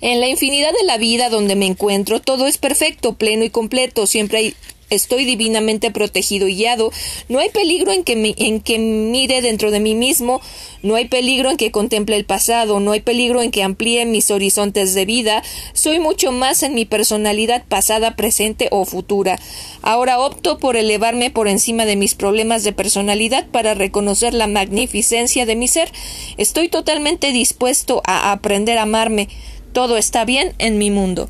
[0.00, 4.06] En la infinidad de la vida donde me encuentro, todo es perfecto, pleno y completo,
[4.06, 4.54] siempre hay
[4.90, 6.92] estoy divinamente protegido y guiado,
[7.28, 10.40] no hay peligro en que, en que mire dentro de mí mismo,
[10.82, 14.30] no hay peligro en que contemple el pasado, no hay peligro en que amplíe mis
[14.30, 15.42] horizontes de vida,
[15.72, 19.38] soy mucho más en mi personalidad pasada, presente o futura.
[19.82, 25.46] Ahora opto por elevarme por encima de mis problemas de personalidad para reconocer la magnificencia
[25.46, 25.90] de mi ser.
[26.36, 29.28] Estoy totalmente dispuesto a aprender a amarme.
[29.72, 31.28] Todo está bien en mi mundo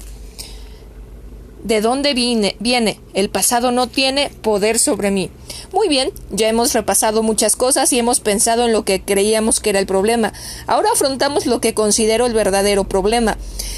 [1.63, 3.01] de dónde viene, viene.
[3.15, 5.31] El pasado no tiene poder sobre mí.
[5.73, 9.71] Muy bien, ya hemos repasado muchas cosas y hemos pensado en lo que creíamos que
[9.71, 10.33] era el problema.
[10.67, 13.37] Ahora afrontamos lo que considero el verdadero problema.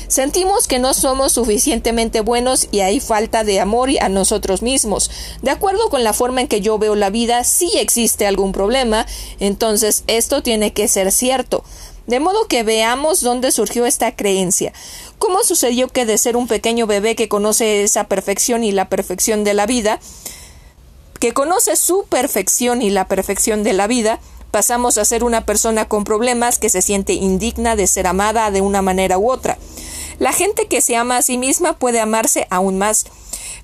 [0.09, 5.11] Sentimos que no somos suficientemente buenos y hay falta de amor a nosotros mismos.
[5.43, 9.07] De acuerdo con la forma en que yo veo la vida, si existe algún problema,
[9.39, 11.65] entonces esto tiene que ser cierto.
[12.06, 14.72] De modo que veamos dónde surgió esta creencia.
[15.18, 19.44] ¿Cómo sucedió que de ser un pequeño bebé que conoce esa perfección y la perfección
[19.44, 20.01] de la vida,
[21.18, 24.18] que conoce su perfección y la perfección de la vida,
[24.51, 28.60] pasamos a ser una persona con problemas que se siente indigna de ser amada de
[28.62, 29.59] una manera u otra?
[30.18, 33.06] La gente que se ama a sí misma puede amarse aún más.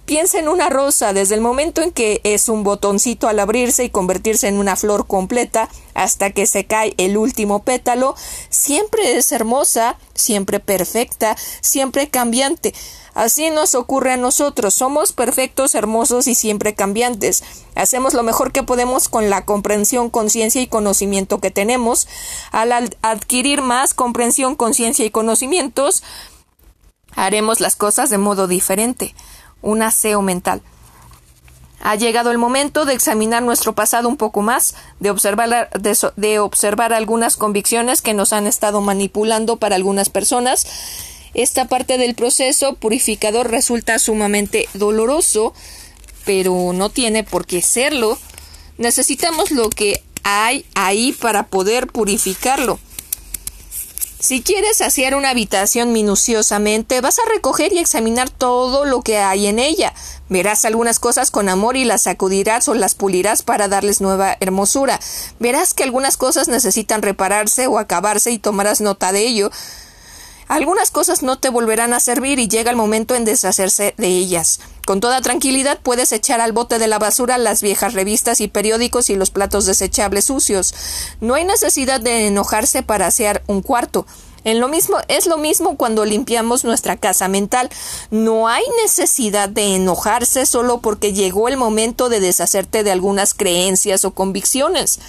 [0.06, 3.90] Piensa en una rosa, desde el momento en que es un botoncito al abrirse y
[3.90, 8.14] convertirse en una flor completa, hasta que se cae el último pétalo,
[8.48, 12.72] siempre es hermosa, siempre perfecta, siempre cambiante.
[13.14, 17.42] Así nos ocurre a nosotros, somos perfectos, hermosos y siempre cambiantes.
[17.74, 22.06] Hacemos lo mejor que podemos con la comprensión, conciencia y conocimiento que tenemos.
[22.52, 22.70] Al
[23.02, 26.04] adquirir más comprensión, conciencia y conocimientos,
[27.16, 29.12] haremos las cosas de modo diferente
[29.62, 30.62] un aseo mental.
[31.80, 35.70] Ha llegado el momento de examinar nuestro pasado un poco más, de observar,
[36.16, 40.66] de, observar algunas convicciones que nos han estado manipulando para algunas personas.
[41.34, 45.52] Esta parte del proceso purificador resulta sumamente doloroso,
[46.24, 48.18] pero no tiene por qué serlo.
[48.78, 52.80] Necesitamos lo que hay ahí para poder purificarlo.
[54.18, 59.46] Si quieres hacer una habitación minuciosamente, vas a recoger y examinar todo lo que hay
[59.46, 59.92] en ella.
[60.30, 64.98] Verás algunas cosas con amor y las sacudirás o las pulirás para darles nueva hermosura.
[65.38, 69.50] Verás que algunas cosas necesitan repararse o acabarse y tomarás nota de ello.
[70.48, 74.60] Algunas cosas no te volverán a servir y llega el momento en deshacerse de ellas.
[74.86, 79.10] Con toda tranquilidad puedes echar al bote de la basura las viejas revistas y periódicos
[79.10, 80.72] y los platos desechables sucios.
[81.20, 84.06] No hay necesidad de enojarse para hacer un cuarto.
[84.44, 87.68] En lo mismo, es lo mismo cuando limpiamos nuestra casa mental.
[88.12, 94.04] No hay necesidad de enojarse solo porque llegó el momento de deshacerte de algunas creencias
[94.04, 95.00] o convicciones.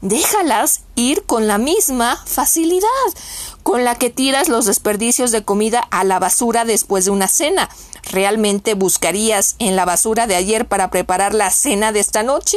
[0.00, 2.88] Déjalas ir con la misma facilidad
[3.62, 7.68] con la que tiras los desperdicios de comida a la basura después de una cena.
[8.10, 12.56] ¿Realmente buscarías en la basura de ayer para preparar la cena de esta noche?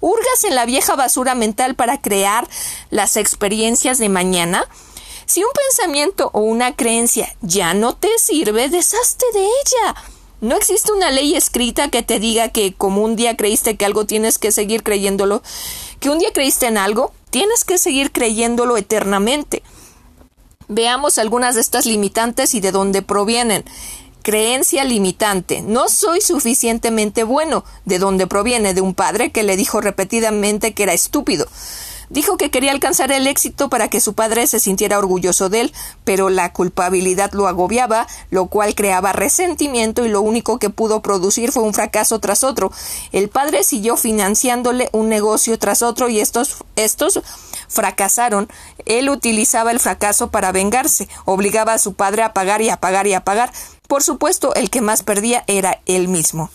[0.00, 2.48] ¿Hurgas en la vieja basura mental para crear
[2.90, 4.66] las experiencias de mañana?
[5.26, 9.94] Si un pensamiento o una creencia ya no te sirve, deshazte de ella.
[10.40, 14.06] No existe una ley escrita que te diga que como un día creíste que algo
[14.06, 15.40] tienes que seguir creyéndolo,
[16.00, 19.62] que un día creíste en algo, tienes que seguir creyéndolo eternamente.
[20.68, 23.64] Veamos algunas de estas limitantes y de dónde provienen.
[24.22, 25.62] Creencia limitante.
[25.62, 27.64] No soy suficientemente bueno.
[27.84, 28.72] ¿De dónde proviene?
[28.72, 31.46] De un padre que le dijo repetidamente que era estúpido.
[32.12, 35.72] Dijo que quería alcanzar el éxito para que su padre se sintiera orgulloso de él,
[36.04, 41.52] pero la culpabilidad lo agobiaba, lo cual creaba resentimiento y lo único que pudo producir
[41.52, 42.70] fue un fracaso tras otro.
[43.12, 47.22] El padre siguió financiándole un negocio tras otro y estos, estos
[47.72, 48.48] fracasaron,
[48.86, 53.06] él utilizaba el fracaso para vengarse, obligaba a su padre a pagar y a pagar
[53.06, 53.52] y a pagar.
[53.88, 56.50] Por supuesto, el que más perdía era él mismo.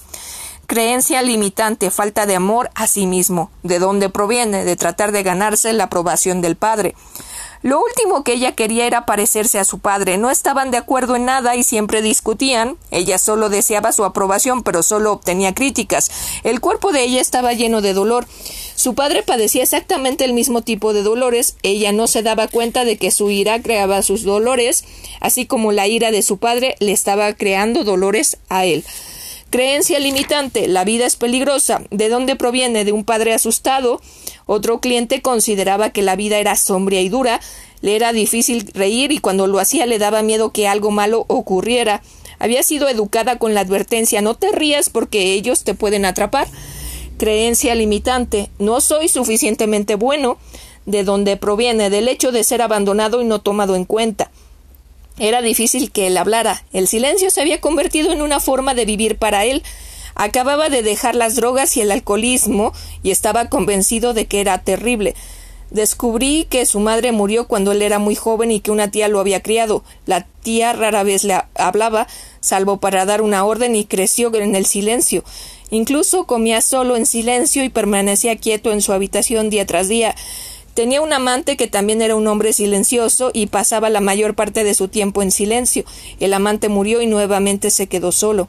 [0.68, 3.52] Creencia limitante, falta de amor a sí mismo.
[3.64, 4.66] ¿De dónde proviene?
[4.66, 6.94] De tratar de ganarse la aprobación del padre.
[7.62, 10.18] Lo último que ella quería era parecerse a su padre.
[10.18, 12.78] No estaban de acuerdo en nada y siempre discutían.
[12.92, 16.12] Ella solo deseaba su aprobación, pero solo obtenía críticas.
[16.44, 18.28] El cuerpo de ella estaba lleno de dolor.
[18.76, 21.56] Su padre padecía exactamente el mismo tipo de dolores.
[21.64, 24.84] Ella no se daba cuenta de que su ira creaba sus dolores,
[25.20, 28.86] así como la ira de su padre le estaba creando dolores a él.
[29.50, 30.68] Creencia limitante.
[30.68, 31.82] La vida es peligrosa.
[31.90, 32.84] ¿De dónde proviene?
[32.84, 34.02] De un padre asustado.
[34.46, 37.40] Otro cliente consideraba que la vida era sombría y dura.
[37.82, 42.02] Le era difícil reír y cuando lo hacía le daba miedo que algo malo ocurriera.
[42.40, 46.48] Había sido educada con la advertencia no te rías porque ellos te pueden atrapar.
[47.18, 48.50] Creencia limitante.
[48.60, 50.38] No soy suficientemente bueno.
[50.86, 51.90] ¿De dónde proviene?
[51.90, 54.30] Del hecho de ser abandonado y no tomado en cuenta.
[55.20, 56.64] Era difícil que él hablara.
[56.74, 59.64] El silencio se había convertido en una forma de vivir para él.
[60.14, 62.74] Acababa de dejar las drogas y el alcoholismo
[63.04, 65.16] y estaba convencido de que era terrible.
[65.70, 69.20] Descubrí que su madre murió cuando él era muy joven y que una tía lo
[69.20, 69.84] había criado.
[70.06, 72.08] La tía rara vez le hablaba,
[72.40, 75.24] salvo para dar una orden, y creció en el silencio.
[75.70, 80.16] Incluso comía solo en silencio y permanecía quieto en su habitación día tras día.
[80.78, 84.76] Tenía un amante que también era un hombre silencioso y pasaba la mayor parte de
[84.76, 85.86] su tiempo en silencio.
[86.20, 88.48] El amante murió y nuevamente se quedó solo.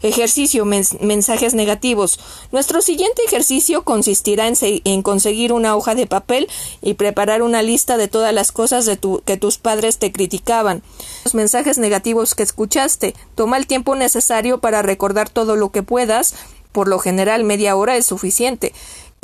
[0.00, 2.20] Ejercicio mensajes negativos.
[2.52, 6.48] Nuestro siguiente ejercicio consistirá en, conseguir una hoja de papel
[6.80, 10.84] y preparar una lista de todas las cosas de que tus padres te criticaban.
[11.24, 13.12] Los mensajes negativos que escuchaste.
[13.34, 16.36] Toma el tiempo necesario para recordar todo lo que puedas.
[16.70, 18.72] Por lo general media hora es suficiente.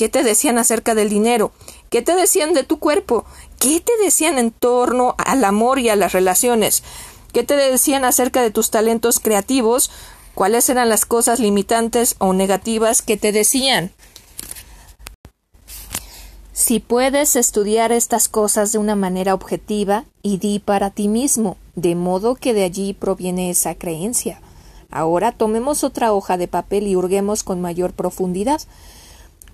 [0.00, 1.52] ¿Qué te decían acerca del dinero?
[1.90, 3.24] ¿Qué te decían de tu cuerpo?
[3.58, 6.84] ¿Qué te decían en torno al amor y a las relaciones?
[7.32, 9.90] ¿Qué te decían acerca de tus talentos creativos?
[10.36, 13.90] ¿Cuáles eran las cosas limitantes o negativas que te decían?
[16.52, 21.96] Si puedes estudiar estas cosas de una manera objetiva y di para ti mismo, de
[21.96, 24.40] modo que de allí proviene esa creencia.
[24.92, 28.60] Ahora tomemos otra hoja de papel y hurguemos con mayor profundidad.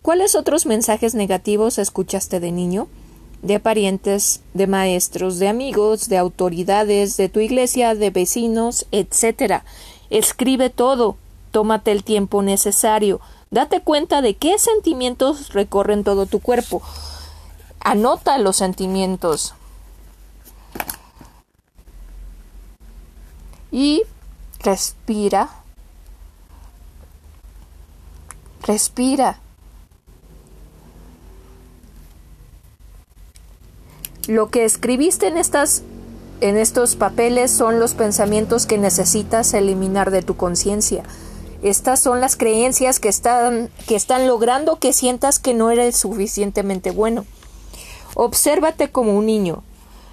[0.07, 2.87] ¿Cuáles otros mensajes negativos escuchaste de niño?
[3.43, 9.65] De parientes, de maestros, de amigos, de autoridades, de tu iglesia, de vecinos, etc.
[10.09, 11.17] Escribe todo.
[11.51, 13.21] Tómate el tiempo necesario.
[13.51, 16.83] Date cuenta de qué sentimientos recorren todo tu cuerpo.
[17.81, 19.55] Anota los sentimientos.
[23.73, 24.05] Y
[24.61, 25.51] respira.
[28.63, 29.41] Respira.
[34.27, 35.83] Lo que escribiste en estas
[36.41, 41.03] en estos papeles son los pensamientos que necesitas eliminar de tu conciencia.
[41.63, 46.91] Estas son las creencias que están, que están logrando que sientas que no eres suficientemente
[46.91, 47.25] bueno.
[48.15, 49.63] Obsérvate como un niño.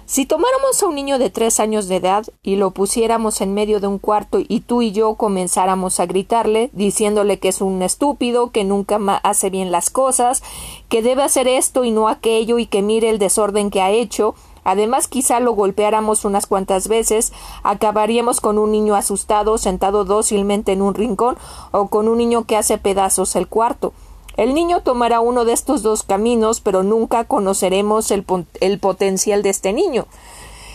[0.06, 3.80] Si tomáramos a un niño de tres años de edad y lo pusiéramos en medio
[3.80, 8.50] de un cuarto y tú y yo comenzáramos a gritarle, diciéndole que es un estúpido,
[8.50, 10.42] que nunca hace bien las cosas,
[10.90, 14.34] que debe hacer esto y no aquello y que mire el desorden que ha hecho,
[14.66, 20.80] Además, quizá lo golpeáramos unas cuantas veces, acabaríamos con un niño asustado sentado dócilmente en
[20.80, 21.36] un rincón
[21.70, 23.92] o con un niño que hace pedazos el cuarto.
[24.36, 28.24] El niño tomará uno de estos dos caminos, pero nunca conoceremos el,
[28.60, 30.06] el, potencial de este niño.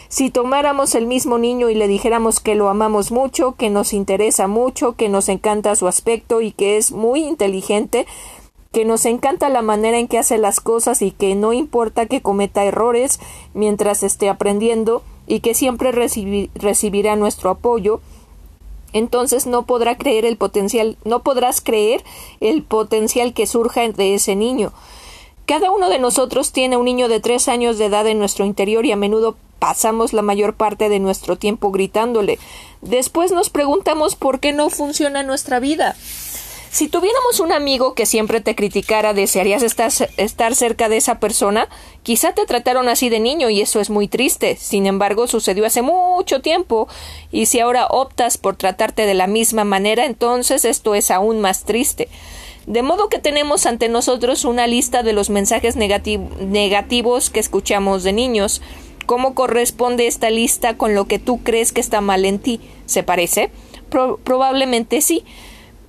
[0.07, 4.47] Si tomáramos el mismo niño y le dijéramos que lo amamos mucho, que nos interesa
[4.47, 8.07] mucho, que nos encanta su aspecto y que es muy inteligente,
[8.71, 12.21] que nos encanta la manera en que hace las cosas y que no importa que
[12.21, 13.19] cometa errores
[13.53, 18.01] mientras esté aprendiendo y que siempre recibirá nuestro apoyo,
[18.93, 22.03] entonces no podrá creer el potencial, no podrás creer
[22.39, 24.71] el potencial que surja de ese niño.
[25.45, 28.85] Cada uno de nosotros tiene un niño de tres años de edad en nuestro interior
[28.85, 32.39] y a menudo pasamos la mayor parte de nuestro tiempo gritándole.
[32.81, 35.95] Después nos preguntamos por qué no funciona nuestra vida.
[36.71, 41.67] Si tuviéramos un amigo que siempre te criticara, ¿desearías estar, estar, cerca de esa persona?
[42.03, 44.55] Quizá te trataron así de niño y eso es muy triste.
[44.55, 46.87] Sin embargo, sucedió hace mucho tiempo
[47.31, 51.63] y si ahora optas por tratarte de la misma manera, entonces esto es aún más
[51.63, 52.07] triste.
[52.67, 58.13] De modo que tenemos ante nosotros una lista de los mensajes negativos que escuchamos de
[58.13, 58.61] niños.
[59.07, 62.61] ¿Cómo corresponde esta lista con lo que tú crees que está mal en ti?
[62.85, 63.49] ¿Se parece?
[64.23, 65.23] probablemente sí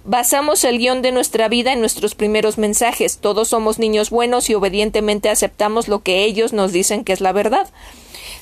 [0.04, 3.18] Basamos el guion de nuestra vida en nuestros primeros mensajes.
[3.18, 7.32] Todos somos niños buenos y obedientemente aceptamos lo que ellos nos dicen que es la
[7.32, 7.68] verdad.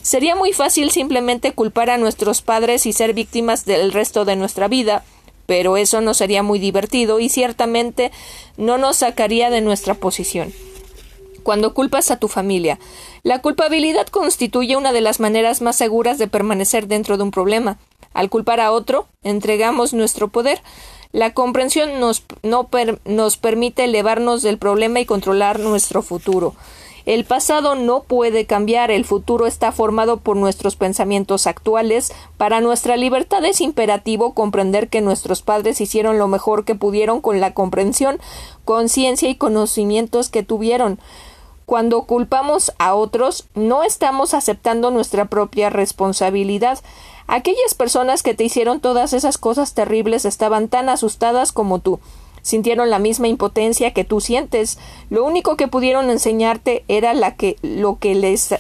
[0.01, 4.69] Sería muy fácil simplemente culpar a nuestros padres y ser víctimas del resto de nuestra
[4.69, 5.05] vida,
[5.47, 8.13] pero eso no sería muy divertido y ciertamente
[8.57, 10.53] no nos sacaría de nuestra posición.
[11.43, 12.79] Cuando culpas a tu familia,
[13.25, 17.79] la culpabilidad constituye una de las maneras más seguras de permanecer dentro de un problema.
[18.15, 20.61] Al culpar a otro, entregamos nuestro poder.
[21.13, 26.55] La comprensión nos, nos permite elevarnos del problema y controlar nuestro futuro.
[27.07, 32.13] El pasado no puede cambiar, el futuro está formado por nuestros pensamientos actuales.
[32.37, 37.41] Para nuestra libertad es imperativo comprender que nuestros padres hicieron lo mejor que pudieron con
[37.41, 38.21] la comprensión,
[38.67, 41.01] conciencia y conocimientos que tuvieron.
[41.65, 46.79] Cuando culpamos a otros, no estamos aceptando nuestra propia responsabilidad.
[47.29, 52.01] Aquellas personas que te hicieron todas esas cosas terribles estaban tan asustadas como tú.
[52.41, 54.79] Sintieron la misma impotencia que tú sientes.
[55.11, 58.55] Lo único que pudieron enseñarte era la que, lo que les,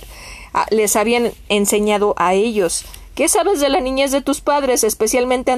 [0.70, 2.84] les habían enseñado a ellos.
[3.14, 5.50] ¿Qué sabes de la niñez de tus padres, especialmente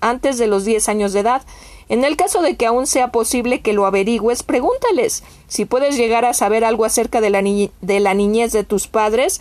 [0.00, 1.42] antes de los diez años de edad?
[1.88, 5.24] En el caso de que aún sea posible que lo averigües, pregúntales.
[5.48, 9.40] Si puedes llegar a saber algo acerca de la, de la niñez de tus padres,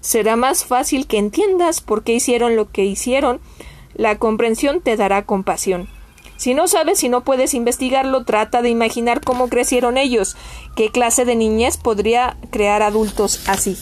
[0.00, 3.40] será más fácil que entiendas por qué hicieron lo que hicieron.
[3.94, 5.88] La comprensión te dará compasión.
[6.36, 10.36] Si no sabes y no puedes investigarlo, trata de imaginar cómo crecieron ellos,
[10.76, 13.76] qué clase de niñez podría crear adultos así.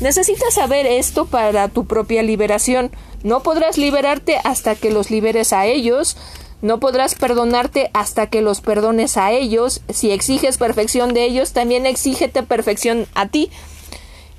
[0.00, 2.92] Necesitas saber esto para tu propia liberación.
[3.24, 6.16] No podrás liberarte hasta que los liberes a ellos.
[6.62, 9.82] No podrás perdonarte hasta que los perdones a ellos.
[9.88, 13.50] Si exiges perfección de ellos, también exígete perfección a ti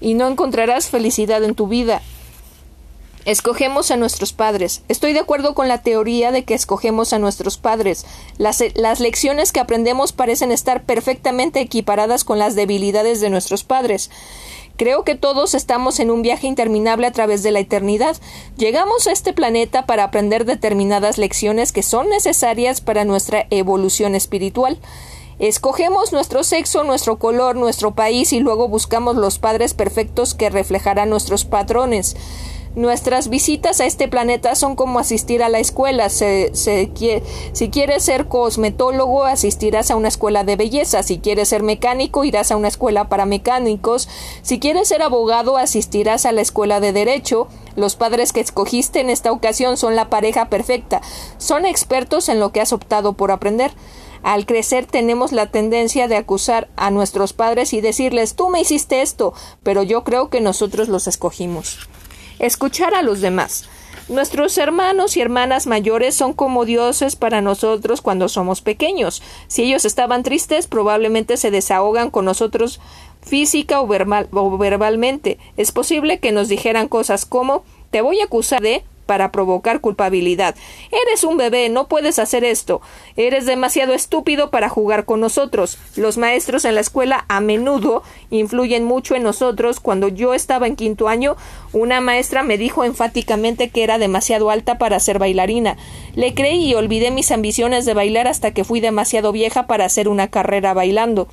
[0.02, 2.02] y no encontrarás felicidad en tu vida.
[3.24, 4.82] Escogemos a nuestros padres.
[4.88, 8.04] Estoy de acuerdo con la teoría de que escogemos a nuestros padres.
[8.40, 14.10] Las, las, lecciones que aprendemos parecen estar perfectamente equiparadas con las debilidades de nuestros padres.
[14.76, 18.18] Creo que todos estamos en un viaje interminable a través de la eternidad.
[18.58, 24.80] Llegamos a este planeta para aprender determinadas lecciones que son necesarias para nuestra evolución espiritual.
[25.42, 31.10] Escogemos nuestro sexo, nuestro color, nuestro país y luego buscamos los padres perfectos que reflejarán
[31.10, 32.16] nuestros patrones.
[32.76, 36.10] Nuestras visitas a este planeta son como asistir a la escuela.
[36.10, 41.02] si quieres ser cosmetólogo, asistirás a una escuela de belleza.
[41.02, 44.08] Si quieres ser mecánico, irás a una escuela para mecánicos.
[44.44, 47.48] Si quieres ser abogado, asistirás a la escuela de derecho.
[47.76, 51.02] Los padres que escogiste en esta ocasión son la pareja perfecta.
[51.40, 53.72] Son expertos en lo que has optado por aprender.
[54.24, 59.02] Al crecer tenemos la tendencia de acusar a nuestros padres y decirles tú me hiciste
[59.02, 59.34] esto,
[59.64, 61.88] pero yo creo que nosotros los escogimos
[62.42, 63.70] escuchar a los demás.
[64.10, 69.22] Nuestros hermanos y hermanas mayores son como dioses para nosotros cuando somos pequeños.
[69.48, 72.82] Si ellos estaban tristes, probablemente se desahogan con nosotros
[73.22, 75.38] física o, o verbalmente.
[75.56, 80.56] Es posible que nos dijeran cosas como te voy a acusar de para provocar culpabilidad.
[80.90, 82.80] Eres un bebé, no puedes hacer esto.
[83.18, 85.78] Eres demasiado estúpido para jugar con nosotros.
[85.98, 89.82] Los maestros en la escuela a menudo influyen mucho en nosotros.
[89.82, 91.36] Cuando yo estaba en quinto año,
[91.74, 95.76] una maestra me dijo enfáticamente que era demasiado alta para ser bailarina.
[96.16, 100.08] Le creí y olvidé mis ambiciones de bailar hasta que fui demasiado vieja para hacer
[100.08, 101.28] una carrera bailando.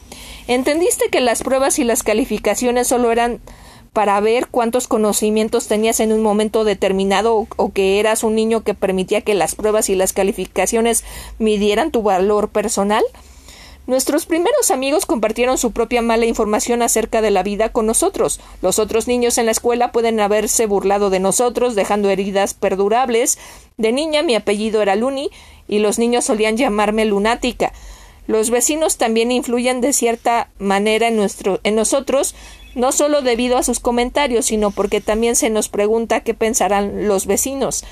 [0.48, 3.40] ¿Entendiste que las pruebas y las calificaciones solo eran
[3.98, 8.72] para ver cuántos conocimientos tenías en un momento determinado o, que eras un niño que
[8.72, 11.02] permitía que las pruebas y las calificaciones
[11.40, 13.02] midieran tu valor personal?
[13.88, 18.38] Nuestros primeros amigos compartieron su propia mala información acerca de la vida con nosotros.
[18.62, 23.36] Los otros niños en la escuela pueden haberse burlado de nosotros, dejando heridas perdurables.
[23.78, 25.28] De niña mi apellido era Luni
[25.66, 27.72] y los niños solían llamarme lunática.
[28.28, 32.34] Los vecinos también influyen de cierta manera en, nuestro, en nosotros,
[32.78, 37.26] no solo debido a sus comentarios, sino porque también se nos pregunta qué pensarán los
[37.26, 37.84] vecinos.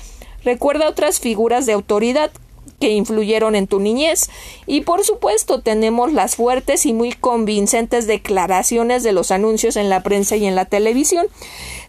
[0.43, 2.31] Recuerda otras figuras de autoridad
[2.79, 4.29] que influyeron en tu niñez
[4.65, 10.03] y por supuesto tenemos las fuertes y muy convincentes declaraciones de los anuncios en la
[10.03, 11.27] prensa y en la televisión.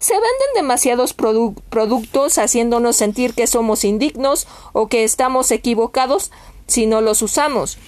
[0.00, 6.32] Se venden demasiados productos haciéndonos sentir que somos indignos o que estamos equivocados
[6.66, 7.78] si no los usamos.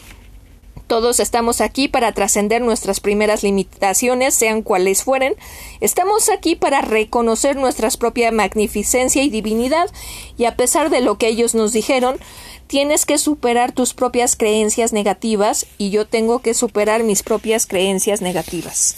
[0.91, 5.37] Todos estamos aquí para trascender nuestras primeras limitaciones, sean cuales fueren.
[5.81, 9.89] Estamos aquí para reconocer nuestra propia magnificencia y divinidad,
[10.37, 12.19] y a pesar de lo que ellos nos dijeron,
[12.67, 18.21] tienes que superar tus propias creencias negativas y yo tengo que superar mis propias creencias
[18.21, 18.97] negativas.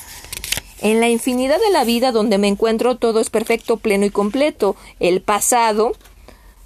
[0.80, 4.76] En la infinidad de la vida donde me encuentro todo es perfecto, pleno y completo.
[4.98, 5.92] El pasado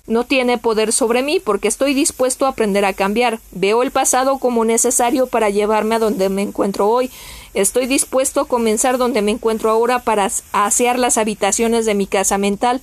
[0.07, 3.41] no tiene poder sobre mí porque estoy dispuesto a aprender a cambiar.
[3.53, 7.11] Veo el pasado como necesario para llevarme a donde me encuentro hoy.
[7.55, 12.39] Estoy dispuesto a comenzar donde me encuentro ahora para asear las habitaciones de mi casa
[12.39, 12.81] mental.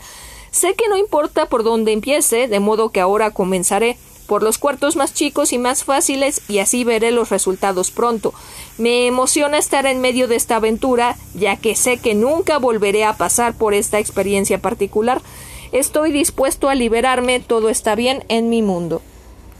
[0.51, 3.97] Sé que no importa por dónde empiece, de modo que ahora comenzaré
[4.27, 8.33] por los cuartos más chicos y más fáciles y así veré los resultados pronto.
[8.77, 13.17] Me emociona estar en medio de esta aventura, ya que sé que nunca volveré a
[13.17, 15.21] pasar por esta experiencia particular.
[15.73, 19.01] Estoy dispuesto a liberarme, todo está bien en mi mundo.